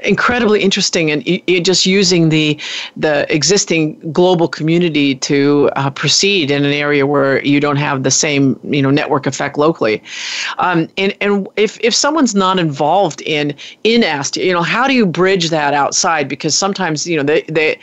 [0.03, 1.23] incredibly interesting and
[1.63, 2.59] just using the
[2.97, 8.11] the existing global community to uh, proceed in an area where you don't have the
[8.11, 10.01] same you know network effect locally.
[10.57, 14.93] Um, and and if if someone's not involved in in ASTIA you know how do
[14.93, 16.27] you bridge that outside?
[16.27, 17.77] Because sometimes you know they, they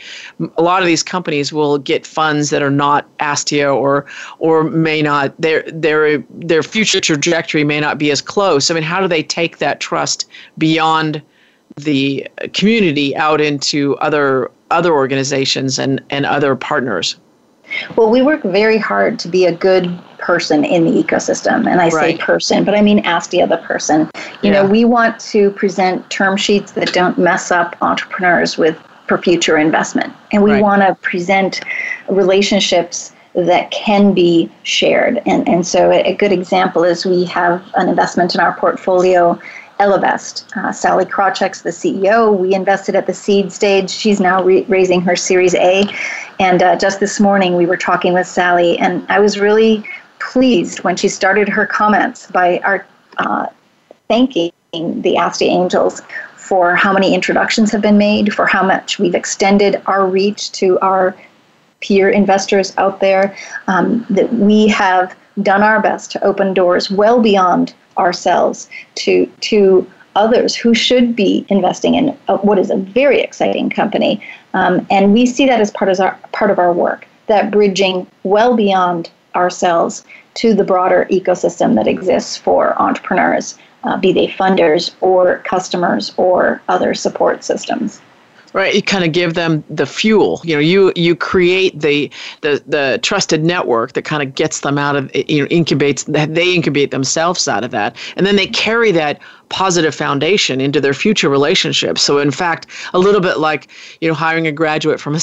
[0.56, 4.06] a lot of these companies will get funds that are not ASTIA or
[4.40, 8.68] or may not their their their future trajectory may not be as close.
[8.70, 10.26] I mean how do they take that trust
[10.56, 11.20] beyond
[11.76, 17.16] the community out into other other organizations and, and other partners?
[17.94, 19.86] Well, we work very hard to be a good
[20.18, 21.70] person in the ecosystem.
[21.70, 22.18] And I right.
[22.18, 24.10] say person, but I mean Astia the other person.
[24.42, 24.52] You yeah.
[24.52, 28.78] know, we want to present term sheets that don't mess up entrepreneurs with
[29.08, 30.10] for future investment.
[30.32, 30.62] And we right.
[30.62, 31.60] want to present
[32.08, 35.22] relationships that can be shared.
[35.26, 39.38] And, and so a, good example is we have an investment in our portfolio
[39.82, 40.44] Ellevest.
[40.56, 42.38] Uh, Sallie Krawcheck's the CEO.
[42.38, 43.90] We invested at the seed stage.
[43.90, 45.84] She's now re- raising her Series A.
[46.38, 49.84] And uh, just this morning, we were talking with Sallie, and I was really
[50.20, 52.86] pleased when she started her comments by our
[53.18, 53.46] uh,
[54.06, 56.00] thanking the Astia Angels
[56.36, 60.78] for how many introductions have been made, for how much we've extended our reach to
[60.78, 61.16] our
[61.80, 67.20] peer investors out there, um, that we have done our best to open doors well
[67.20, 73.20] beyond ourselves to to others who should be investing in a, what is a very
[73.20, 74.22] exciting company,
[74.54, 77.06] um, and we see that as part of our part of our work.
[77.28, 84.12] That bridging well beyond ourselves to the broader ecosystem that exists for entrepreneurs, uh, be
[84.12, 88.00] they funders or customers or other support systems
[88.52, 88.74] right?
[88.74, 90.40] You kind of give them the fuel.
[90.44, 94.78] You know you you create the the the trusted network that kind of gets them
[94.78, 97.96] out of you know incubates they incubate themselves out of that.
[98.16, 99.20] And then they carry that
[99.52, 102.02] positive foundation into their future relationships.
[102.02, 103.68] So, in fact, a little bit like
[104.00, 105.22] you know hiring a graduate from a,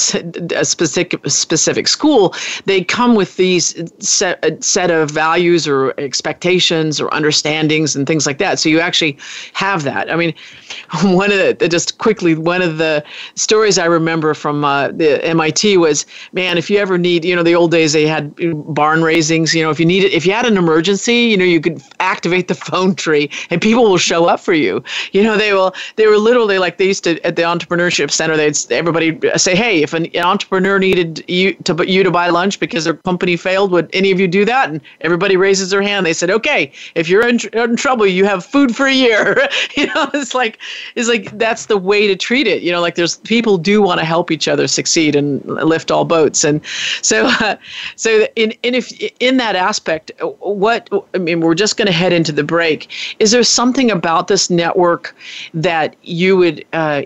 [0.55, 7.13] a specific specific school, they come with these set set of values or expectations or
[7.13, 8.59] understandings and things like that.
[8.59, 9.17] So you actually
[9.53, 10.11] have that.
[10.11, 10.33] I mean,
[11.03, 13.03] one of the just quickly one of the
[13.35, 17.43] stories I remember from uh, the MIT was, man, if you ever need, you know,
[17.43, 18.33] the old days they had
[18.73, 19.53] barn raisings.
[19.55, 22.47] You know, if you needed, if you had an emergency, you know, you could activate
[22.47, 24.83] the phone tree and people will show show up for you.
[25.11, 25.73] You know, they will.
[25.95, 28.35] They were literally like they used to at the entrepreneurship center.
[28.37, 32.59] They'd everybody say, "Hey, if an, an entrepreneur needed you to you to buy lunch
[32.59, 36.05] because their company failed, would any of you do that?" And everybody raises their hand.
[36.05, 39.87] They said, "Okay, if you're in, in trouble, you have food for a year." you
[39.87, 40.59] know, it's like
[40.95, 42.61] it's like that's the way to treat it.
[42.61, 46.05] You know, like there's people do want to help each other succeed and lift all
[46.05, 46.61] boats, and
[47.01, 47.55] so uh,
[47.95, 52.13] so in in if in that aspect, what I mean, we're just going to head
[52.13, 52.89] into the break.
[53.19, 55.15] Is there something about about this network
[55.53, 57.03] that you would uh,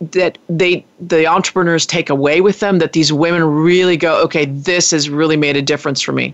[0.00, 4.92] that they the entrepreneurs take away with them that these women really go okay this
[4.92, 6.32] has really made a difference for me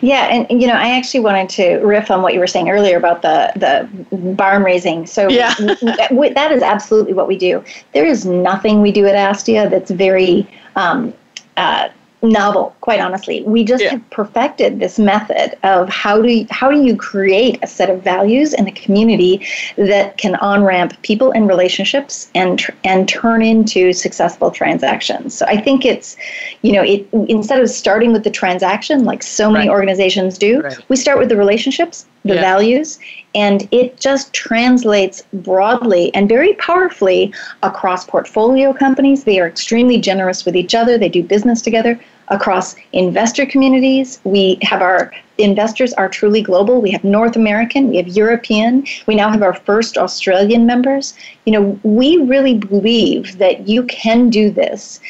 [0.00, 2.96] yeah, and you know, I actually wanted to riff on what you were saying earlier
[2.96, 5.06] about the the barn raising.
[5.06, 5.54] So yeah.
[5.58, 7.62] that is absolutely what we do.
[7.92, 11.12] There is nothing we do at Astia that's very um,
[11.58, 11.90] uh,
[12.22, 13.90] novel quite honestly we just yeah.
[13.90, 18.02] have perfected this method of how do you, how do you create a set of
[18.02, 23.92] values in a community that can on ramp people and relationships and and turn into
[23.92, 26.16] successful transactions so i think it's
[26.62, 29.74] you know it instead of starting with the transaction like so many right.
[29.74, 30.78] organizations do right.
[30.88, 32.40] we start with the relationships the yeah.
[32.40, 32.98] values
[33.34, 37.32] and it just translates broadly and very powerfully
[37.62, 39.24] across portfolio companies.
[39.24, 42.00] They are extremely generous with each other, they do business together.
[42.30, 46.82] Across investor communities, we have our investors are truly global.
[46.82, 51.14] We have North American, we have European, we now have our first Australian members.
[51.46, 55.00] You know, we really believe that you can do this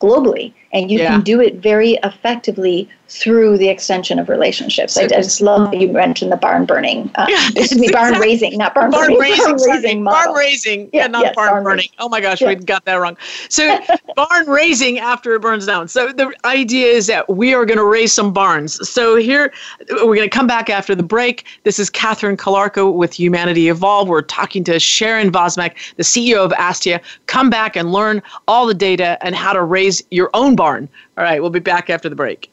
[0.00, 1.08] globally and you yeah.
[1.08, 4.92] can do it very effectively through the extension of relationships.
[4.94, 7.10] So I, I, just love that you mentioned the barn burning.
[7.14, 7.90] Uh, yeah, exactly.
[7.90, 9.18] barn raising, not barn, barn burning.
[9.30, 11.76] Raising, barn raising, barn raising, yeah, not yes, barn, barn, burning.
[11.78, 11.92] Raising.
[11.98, 12.48] Oh my gosh, yeah.
[12.48, 13.16] we got that wrong.
[13.48, 13.78] So
[14.16, 15.88] barn raising after it burns down.
[15.88, 18.86] So the idea is that we are going to raise some barns.
[18.88, 19.54] So here
[19.90, 21.46] we're going to come back after the break.
[21.64, 24.08] This is Catherine Calarco with Humanity Evolve.
[24.08, 27.00] We're talking to Sharon Vosmek, the CEO of Astia.
[27.24, 30.88] Come back and learn all the data and how to raise your own barn.
[31.16, 32.50] All right, we'll be back after the break.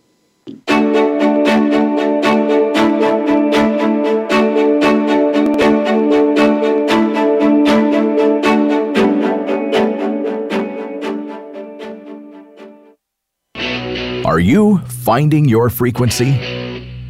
[14.26, 16.66] Are you finding your frequency?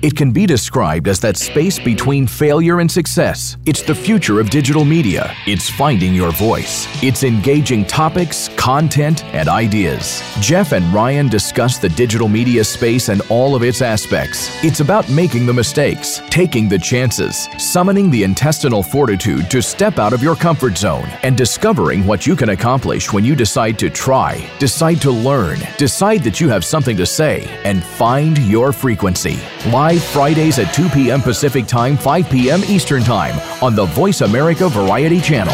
[0.05, 3.57] It can be described as that space between failure and success.
[3.65, 5.33] It's the future of digital media.
[5.47, 6.87] It's finding your voice.
[7.01, 10.23] It's engaging topics, content, and ideas.
[10.39, 14.49] Jeff and Ryan discuss the digital media space and all of its aspects.
[14.63, 20.13] It's about making the mistakes, taking the chances, summoning the intestinal fortitude to step out
[20.13, 24.49] of your comfort zone, and discovering what you can accomplish when you decide to try,
[24.57, 29.37] decide to learn, decide that you have something to say, and find your frequency.
[29.69, 31.21] Live Fridays at 2 p.m.
[31.21, 32.61] Pacific Time, 5 p.m.
[32.63, 35.53] Eastern Time on the Voice America Variety Channel.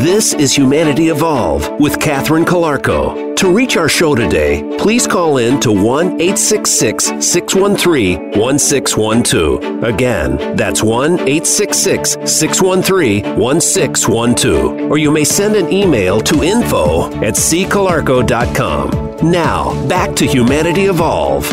[0.00, 3.36] This is Humanity Evolve with Catherine Calarco.
[3.36, 9.84] To reach our show today, please call in to 1 866 613 1612.
[9.84, 14.90] Again, that's 1 866 613 1612.
[14.90, 19.30] Or you may send an email to info at ccalarco.com.
[19.30, 21.44] Now, back to Humanity Evolve.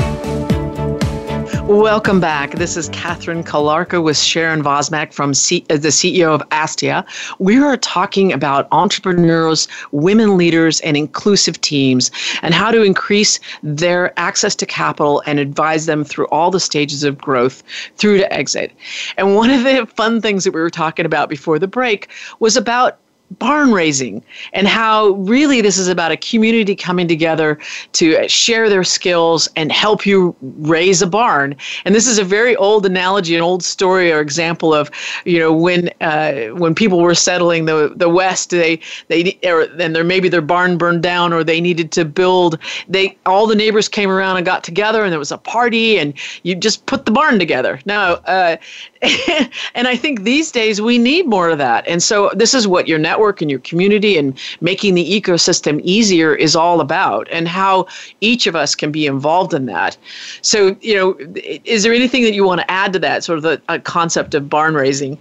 [1.67, 2.51] Welcome back.
[2.51, 7.05] This is Catherine Calarco with Sharon Vosmek from C- uh, the CEO of Astia.
[7.39, 12.09] We are talking about entrepreneurs, women leaders, and inclusive teams,
[12.41, 17.03] and how to increase their access to capital and advise them through all the stages
[17.03, 17.63] of growth
[17.97, 18.71] through to exit.
[19.17, 22.07] And one of the fun things that we were talking about before the break
[22.39, 22.97] was about
[23.31, 24.23] barn raising
[24.53, 27.59] and how really this is about a community coming together
[27.91, 31.55] to share their skills and help you raise a barn.
[31.83, 34.89] And this is a very old analogy an old story or example of
[35.25, 39.93] you know when uh, when people were settling the the west they they or then
[39.93, 42.57] there maybe their barn burned down or they needed to build.
[42.87, 46.13] They all the neighbors came around and got together and there was a party and
[46.43, 47.81] you just put the barn together.
[47.85, 48.55] Now uh,
[49.75, 51.87] and I think these days we need more of that.
[51.87, 56.35] And so this is what your network and your community and making the ecosystem easier
[56.35, 57.87] is all about and how
[58.21, 59.97] each of us can be involved in that.
[60.41, 61.17] So, you know,
[61.65, 64.49] is there anything that you want to add to that sort of the concept of
[64.49, 65.17] barn raising?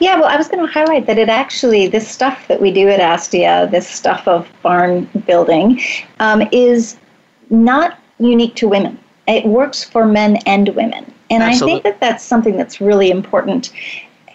[0.00, 2.88] Yeah, well, I was going to highlight that it actually, this stuff that we do
[2.88, 5.80] at Astia, this stuff of barn building,
[6.20, 6.98] um, is
[7.50, 8.98] not unique to women.
[9.26, 11.10] It works for men and women.
[11.30, 11.72] And Absolutely.
[11.72, 13.72] I think that that's something that's really important.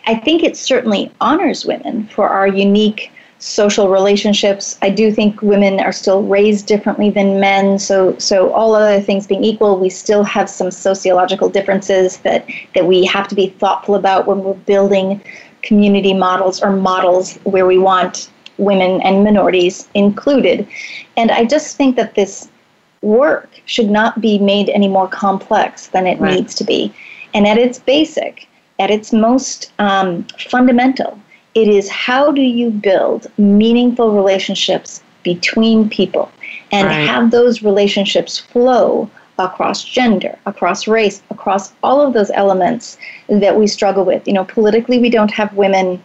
[0.10, 4.76] I think it certainly honors women for our unique social relationships.
[4.82, 7.78] I do think women are still raised differently than men.
[7.78, 12.88] So, so all other things being equal, we still have some sociological differences that that
[12.88, 15.22] we have to be thoughtful about when we're building
[15.62, 20.68] community models or models where we want women and minorities included.
[21.18, 22.49] And I just think that this
[23.03, 26.34] work should not be made any more complex than it right.
[26.34, 26.91] needs to be.
[27.36, 28.49] And at its basic,
[28.80, 31.20] at its most um, fundamental,
[31.56, 36.32] it is how do you build meaningful relationships between people
[36.72, 37.08] and right.
[37.08, 43.68] have those relationships flow across gender, across race, across all of those elements that we
[43.68, 44.28] struggle with.
[44.28, 46.02] You know, politically, we don't have women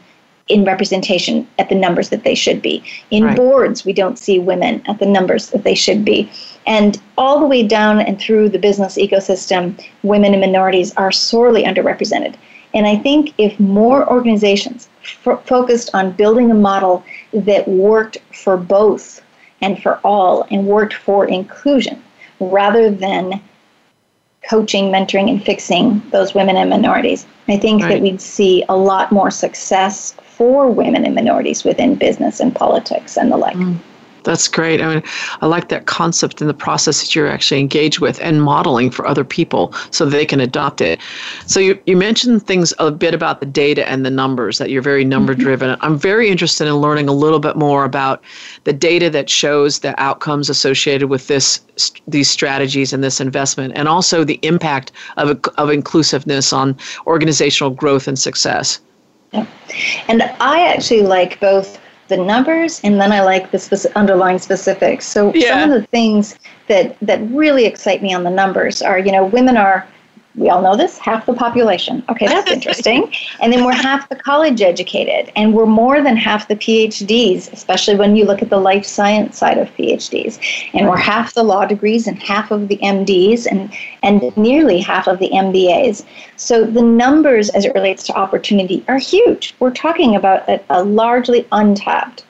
[0.49, 2.83] in representation at the numbers that they should be.
[3.11, 3.37] In right.
[3.37, 6.31] boards, we don't see women at the numbers that they should be.
[6.67, 11.65] And all the way down and through the business ecosystem, women and minorities are sorely
[11.65, 12.35] underrepresented.
[12.75, 18.57] And I think if more organizations f- focused on building a model that worked for
[18.57, 19.23] both
[19.61, 22.03] and for all and worked for inclusion
[22.41, 23.41] rather than
[24.49, 27.91] coaching, mentoring, and fixing those women and minorities, I think right.
[27.91, 33.17] that we'd see a lot more success for women and minorities within business and politics
[33.17, 33.57] and the like.
[33.57, 33.79] Mm.
[34.25, 34.81] That's great.
[34.81, 35.03] I mean,
[35.43, 39.07] I like that concept and the process that you're actually engaged with and modeling for
[39.07, 40.99] other people so they can adopt it.
[41.47, 44.83] So you, you mentioned things a bit about the data and the numbers that you're
[44.83, 45.71] very number driven.
[45.71, 45.85] Mm-hmm.
[45.85, 48.25] I'm very interested in learning a little bit more about
[48.65, 51.61] the data that shows the outcomes associated with this
[52.07, 58.07] these strategies and this investment and also the impact of, of inclusiveness on organizational growth
[58.07, 58.81] and success.
[59.33, 59.47] Yeah.
[60.07, 65.07] And I actually like both the numbers and then I like the specific, underlying specifics.
[65.07, 65.61] So yeah.
[65.61, 66.39] some of the things
[66.69, 69.87] that that really excite me on the numbers are, you know, women are
[70.37, 72.03] we all know this, half the population.
[72.09, 73.13] Okay, that's interesting.
[73.41, 77.95] and then we're half the college educated, and we're more than half the PhDs, especially
[77.95, 80.39] when you look at the life science side of PhDs.
[80.75, 83.73] And we're half the law degrees and half of the MDs and,
[84.03, 86.05] and nearly half of the MBAs.
[86.37, 89.55] So the numbers as it relates to opportunity are huge.
[89.61, 92.25] We're talking about a, a largely untapped,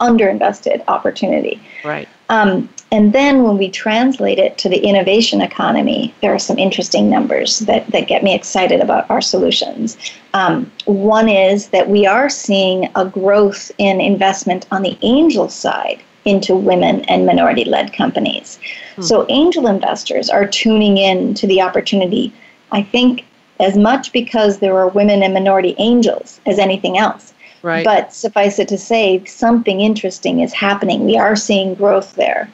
[0.00, 1.60] underinvested opportunity.
[1.84, 2.08] Right.
[2.30, 7.08] Um, and then when we translate it to the innovation economy, there are some interesting
[7.08, 9.96] numbers that, that get me excited about our solutions.
[10.34, 16.02] Um, one is that we are seeing a growth in investment on the angel side
[16.26, 18.60] into women and minority led companies.
[18.96, 19.02] Hmm.
[19.02, 22.30] So angel investors are tuning in to the opportunity,
[22.72, 23.24] I think,
[23.58, 27.32] as much because there are women and minority angels as anything else.
[27.62, 27.86] Right.
[27.86, 31.06] But suffice it to say, something interesting is happening.
[31.06, 32.50] We are seeing growth there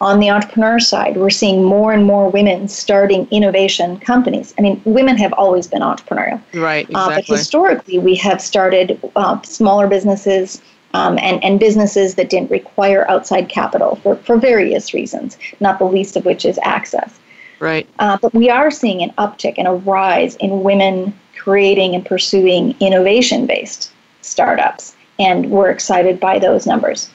[0.00, 4.54] on the entrepreneur side, we're seeing more and more women starting innovation companies.
[4.58, 6.40] I mean, women have always been entrepreneurial.
[6.54, 6.94] Right, exactly.
[6.94, 10.62] Uh, but historically, we have started uh, smaller businesses
[10.94, 15.84] um, and, and businesses that didn't require outside capital for, for various reasons, not the
[15.84, 17.18] least of which is access.
[17.60, 17.88] Right.
[17.98, 22.76] Uh, but we are seeing an uptick and a rise in women creating and pursuing
[22.78, 23.90] innovation based
[24.22, 24.94] startups.
[25.18, 27.10] And we're excited by those numbers.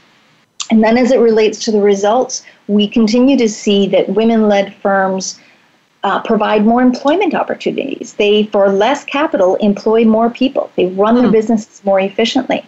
[0.69, 4.73] And then as it relates to the results, we continue to see that women led
[4.75, 5.39] firms
[6.03, 8.13] uh, provide more employment opportunities.
[8.13, 10.71] They, for less capital, employ more people.
[10.75, 11.31] They run their mm.
[11.31, 12.65] businesses more efficiently.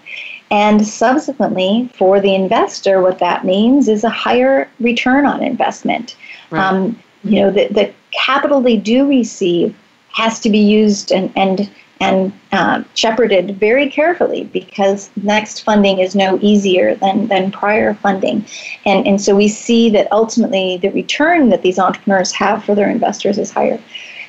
[0.52, 6.16] And subsequently, for the investor, what that means is a higher return on investment.
[6.52, 6.64] Right.
[6.64, 9.76] Um, you know, the, the capital they do receive
[10.14, 11.70] has to be used and, and
[12.00, 18.46] and uh, shepherded very carefully because next funding is no easier than, than prior funding.
[18.86, 22.89] And, and so we see that ultimately the return that these entrepreneurs have for their
[22.89, 23.82] investors is higher.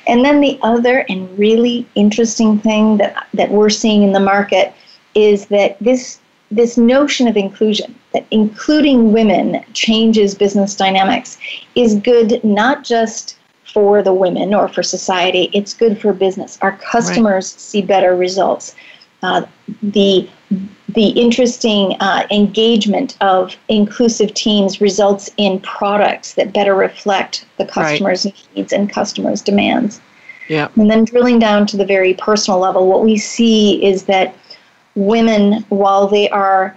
[0.07, 4.73] And then the other and really interesting thing that, that we're seeing in the market
[5.15, 11.37] is that this, this notion of inclusion, that including women changes business dynamics,
[11.75, 13.36] is good not just
[13.77, 16.57] for the women or for society, it's good for business.
[16.63, 17.61] Our customers right.
[17.61, 18.75] see better results.
[19.21, 19.43] Uh,
[19.83, 20.27] the
[20.89, 28.25] the interesting uh, engagement of inclusive teams results in products that better reflect the customer's
[28.25, 28.47] right.
[28.55, 30.01] needs and customers' demands.
[30.49, 30.69] Yeah.
[30.75, 34.33] And then drilling down to the very personal level, what we see is that
[34.95, 36.75] women, while they are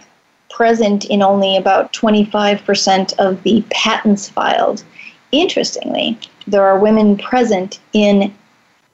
[0.50, 4.84] present in only about 25% of the patents filed,
[5.32, 6.18] interestingly,
[6.50, 8.34] there are women present in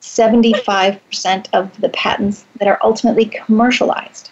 [0.00, 4.30] 75% of the patents that are ultimately commercialized.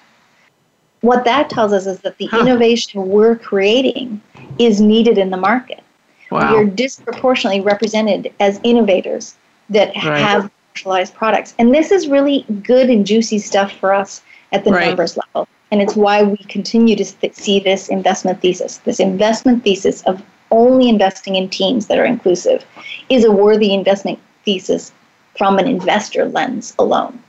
[1.00, 2.40] What that tells us is that the huh.
[2.40, 4.22] innovation we're creating
[4.58, 5.82] is needed in the market.
[6.30, 6.52] Wow.
[6.52, 9.36] We are disproportionately represented as innovators
[9.70, 10.18] that right.
[10.18, 11.54] have commercialized products.
[11.58, 14.22] And this is really good and juicy stuff for us
[14.52, 14.86] at the right.
[14.86, 15.48] numbers level.
[15.70, 20.22] And it's why we continue to see this investment thesis, this investment thesis of
[20.54, 22.64] only investing in teams that are inclusive
[23.08, 24.92] is a worthy investment thesis
[25.36, 27.23] from an investor lens alone.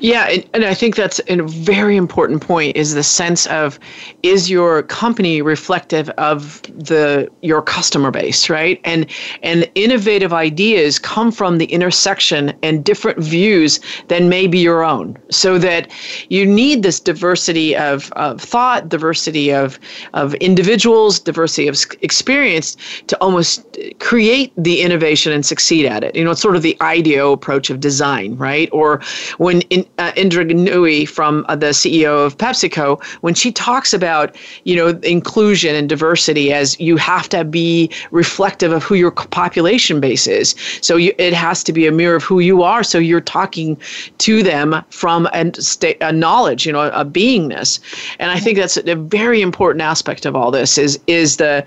[0.00, 3.78] Yeah, and I think that's a very important point is the sense of
[4.22, 8.80] is your company reflective of the your customer base, right?
[8.84, 9.06] And
[9.42, 15.16] and innovative ideas come from the intersection and different views than maybe your own.
[15.30, 15.90] So that
[16.28, 19.78] you need this diversity of, of thought, diversity of
[20.12, 23.64] of individuals, diversity of experience to almost
[24.00, 26.14] create the innovation and succeed at it.
[26.16, 28.68] You know, it's sort of the IDEO approach of design, right?
[28.72, 29.00] Or
[29.38, 34.36] when in, uh, Indra Nooyi from uh, the CEO of PepsiCo, when she talks about
[34.64, 40.00] you know inclusion and diversity as you have to be reflective of who your population
[40.00, 40.54] base is.
[40.80, 42.82] So you, it has to be a mirror of who you are.
[42.82, 43.76] So you're talking
[44.18, 47.80] to them from a, state, a knowledge, you know, a beingness.
[48.18, 51.64] And I think that's a very important aspect of all this is is the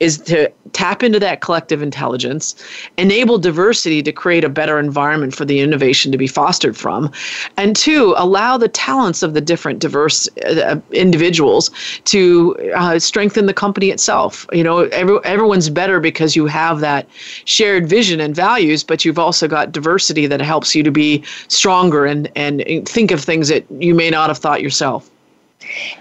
[0.00, 2.54] is to tap into that collective intelligence,
[2.96, 7.10] enable diversity to create a better environment for the innovation to be fostered from,
[7.56, 11.70] and two, allow the talents of the different diverse uh, individuals
[12.04, 14.46] to uh, strengthen the company itself.
[14.52, 17.08] You know, every, everyone's better because you have that
[17.44, 22.06] shared vision and values, but you've also got diversity that helps you to be stronger
[22.06, 25.10] and, and think of things that you may not have thought yourself.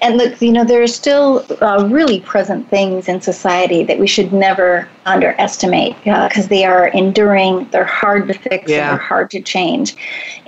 [0.02, 4.08] And look, you know, there are still uh, really present things in society that we
[4.08, 8.78] should never underestimate because uh, they are enduring, they're hard to fix, yeah.
[8.78, 9.96] and they're hard to change.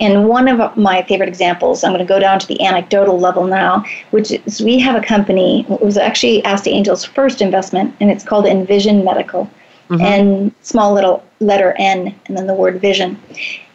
[0.00, 3.44] And one of my favorite examples, I'm going to go down to the anecdotal level
[3.44, 8.10] now, which is we have a company, it was actually Astia Angels' first investment, and
[8.10, 9.48] it's called NVision Medical.
[9.88, 10.00] Mm-hmm.
[10.00, 13.20] and small little letter N, and then the word vision.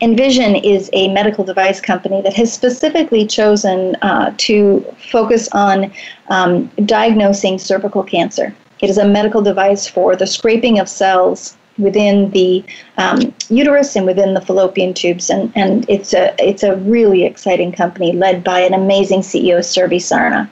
[0.01, 5.91] NVision is a medical device company that has specifically chosen uh, to focus on
[6.30, 8.55] um, diagnosing cervical cancer.
[8.80, 12.64] It is a medical device for the scraping of cells within the
[12.97, 17.72] um, uterus and within the fallopian tubes, and, and it's a it's a really exciting
[17.72, 20.49] company led by an amazing CEO, Surbhi Sarna.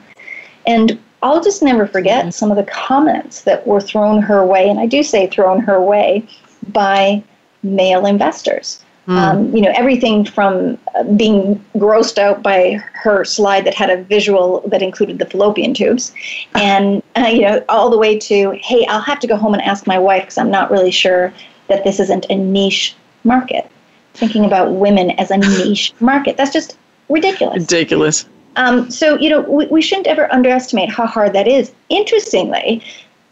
[0.66, 4.78] And I'll just never forget some of the comments that were thrown her way, and
[4.78, 6.26] I do say thrown her way
[6.68, 7.22] by
[7.62, 8.82] male investors.
[9.06, 9.16] Mm.
[9.16, 14.02] Um, you know, everything from uh, being grossed out by her slide that had a
[14.02, 16.12] visual that included the fallopian tubes,
[16.54, 19.62] and uh, you know, all the way to, hey, I'll have to go home and
[19.62, 21.32] ask my wife because I'm not really sure
[21.68, 23.70] that this isn't a niche market.
[24.14, 26.36] Thinking about women as a niche market.
[26.36, 26.76] That's just
[27.08, 27.60] ridiculous.
[27.60, 28.28] Ridiculous.
[28.56, 31.72] Um, so, you know, we, we shouldn't ever underestimate how hard that is.
[31.88, 32.82] Interestingly,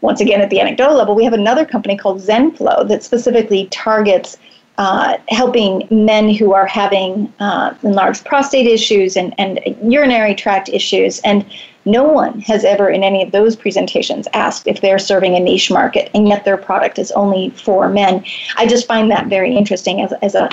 [0.01, 4.37] once again, at the anecdotal level, we have another company called ZenFlow that specifically targets
[4.77, 11.19] uh, helping men who are having uh, enlarged prostate issues and, and urinary tract issues.
[11.21, 11.45] And
[11.85, 15.71] no one has ever, in any of those presentations, asked if they're serving a niche
[15.71, 18.25] market, and yet their product is only for men.
[18.57, 20.49] I just find that very interesting as, as a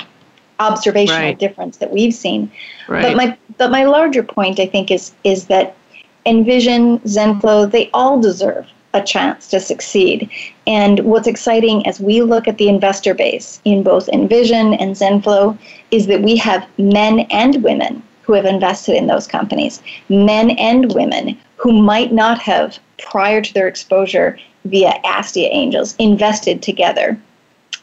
[0.59, 1.39] observational right.
[1.39, 2.51] difference that we've seen.
[2.87, 3.01] Right.
[3.01, 5.75] But my but my larger point, I think, is is that
[6.25, 10.29] NVision, ZenFlow, they all deserve a chance to succeed.
[10.67, 15.57] And what's exciting as we look at the investor base in both NVision and ZenFlow
[15.91, 20.93] is that we have men and women who have invested in those companies, men and
[20.93, 27.19] women who might not have, prior to their exposure via Astia Angels, invested together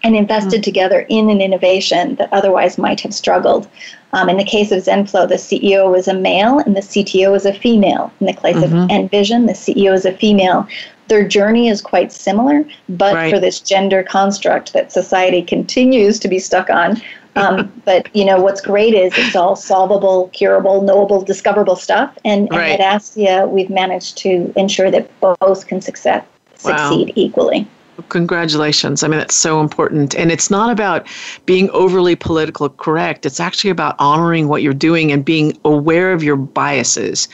[0.03, 0.62] and invested mm-hmm.
[0.62, 3.68] together in an innovation that otherwise might have struggled.
[4.12, 7.46] Um, in the case of ZenFlow, the CEO was a male and the CTO was
[7.46, 8.12] a female.
[8.20, 8.76] In the case mm-hmm.
[8.76, 10.66] of NVision, the CEO is a female
[11.11, 13.30] their journey is quite similar, but right.
[13.34, 17.03] for this gender construct that society continues to be stuck on.
[17.36, 22.48] Um, but you know what's great is it's all solvable, curable, knowable, discoverable stuff, and,
[22.48, 22.80] and right.
[22.80, 26.24] at Astia we've managed to ensure that both can success,
[26.55, 27.14] succeed wow.
[27.16, 27.68] equally.
[28.09, 29.03] Congratulations.
[29.03, 30.14] I mean, that's so important.
[30.14, 31.07] And it's not about
[31.46, 33.26] being overly political correct.
[33.26, 37.28] It's actually about honoring what you're doing and being aware of your biases.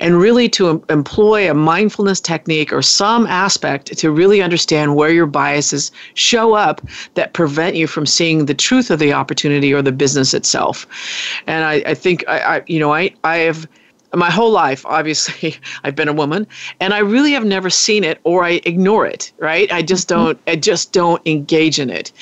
[0.00, 5.26] And really to employ a mindfulness technique or some aspect to really understand where your
[5.26, 6.80] biases show up
[7.14, 10.86] that prevent you from seeing the truth of the opportunity or the business itself.
[11.46, 13.68] And I, I think, I, I, you know, I, I have
[14.14, 16.46] my whole life obviously i've been a woman
[16.80, 20.24] and i really have never seen it or i ignore it right i just mm-hmm.
[20.24, 22.12] don't i just don't engage in it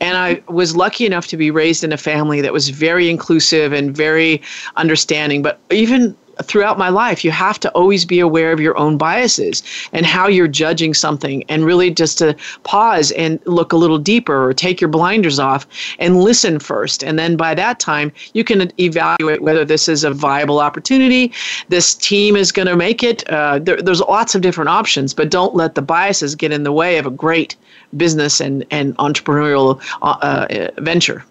[0.00, 3.72] and i was lucky enough to be raised in a family that was very inclusive
[3.72, 4.42] and very
[4.76, 8.96] understanding but even throughout my life, you have to always be aware of your own
[8.96, 9.62] biases
[9.92, 14.48] and how you're judging something, and really just to pause and look a little deeper
[14.48, 15.66] or take your blinders off
[15.98, 17.02] and listen first.
[17.02, 21.32] And then by that time, you can evaluate whether this is a viable opportunity,
[21.68, 23.28] this team is going to make it.
[23.28, 26.72] Uh, there, there's lots of different options, but don't let the biases get in the
[26.72, 27.56] way of a great
[27.96, 31.24] business and, and entrepreneurial uh, uh, venture.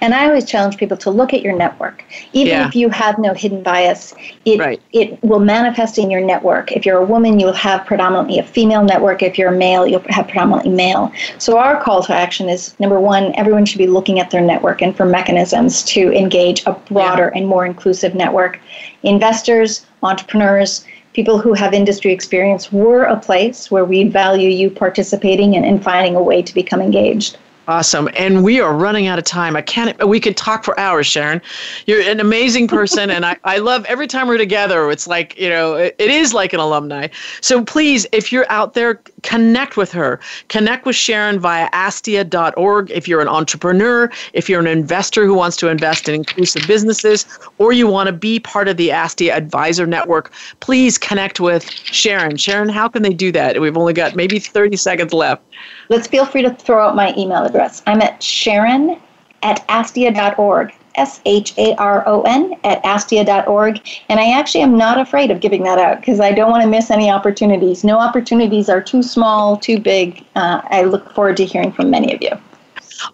[0.00, 2.02] And I always challenge people to look at your network.
[2.32, 2.68] Even yeah.
[2.68, 4.14] if you have no hidden bias,
[4.44, 4.80] it, right.
[4.92, 6.72] it will manifest in your network.
[6.72, 9.22] If you're a woman, you'll have predominantly a female network.
[9.22, 11.12] If you're a male, you'll have predominantly male.
[11.38, 14.80] So our call to action is number one, everyone should be looking at their network
[14.80, 17.40] and for mechanisms to engage a broader yeah.
[17.40, 18.58] and more inclusive network.
[19.02, 25.56] Investors, entrepreneurs, people who have industry experience, we're a place where we value you participating
[25.56, 27.38] and, and finding a way to become engaged.
[27.68, 28.08] Awesome.
[28.14, 29.56] And we are running out of time.
[29.56, 31.42] I can't, we could talk for hours, Sharon.
[31.86, 33.10] You're an amazing person.
[33.10, 36.32] and I, I love every time we're together, it's like, you know, it, it is
[36.32, 37.08] like an alumni.
[37.40, 40.20] So please, if you're out there, connect with her.
[40.48, 42.90] Connect with Sharon via astia.org.
[42.92, 47.26] If you're an entrepreneur, if you're an investor who wants to invest in inclusive businesses,
[47.58, 52.36] or you want to be part of the Astia Advisor Network, please connect with Sharon.
[52.36, 53.60] Sharon, how can they do that?
[53.60, 55.42] We've only got maybe 30 seconds left.
[55.88, 57.82] Let's feel free to throw out my email address.
[57.86, 59.00] I'm at Sharon
[59.42, 60.72] at astia.org.
[60.96, 63.80] S H A R O N at astia.org.
[64.08, 66.68] And I actually am not afraid of giving that out because I don't want to
[66.68, 67.84] miss any opportunities.
[67.84, 70.24] No opportunities are too small, too big.
[70.34, 72.30] Uh, I look forward to hearing from many of you.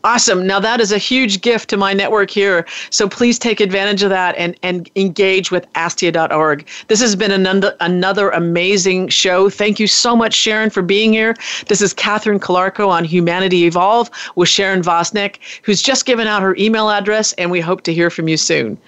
[0.05, 0.47] Awesome.
[0.47, 2.67] Now that is a huge gift to my network here.
[2.91, 6.67] So please take advantage of that and, and engage with astia.org.
[6.89, 9.51] This has been another, another amazing show.
[9.51, 11.35] Thank you so much, Sharon, for being here.
[11.69, 16.57] This is Catherine Calarco on Humanity Evolve with Sharon Vosmek, who's just given out her
[16.57, 18.79] email address, and we hope to hear from you soon.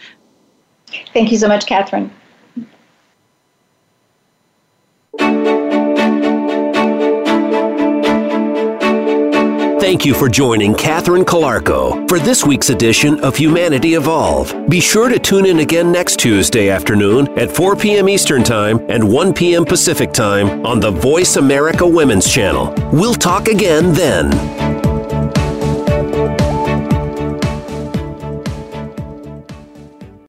[1.13, 2.11] Thank you so much, Catherine.
[9.85, 14.67] Thank you for joining Catherine Calarco for this week's edition of Humanity Evolve.
[14.67, 18.09] Be sure to tune in again next Tuesday afternoon at 4 p.m.
[18.09, 19.67] Eastern Time and 1 p.m.
[19.67, 22.73] Pacific Time on the Voice America Women's Channel.
[22.95, 24.74] We'll talk again then.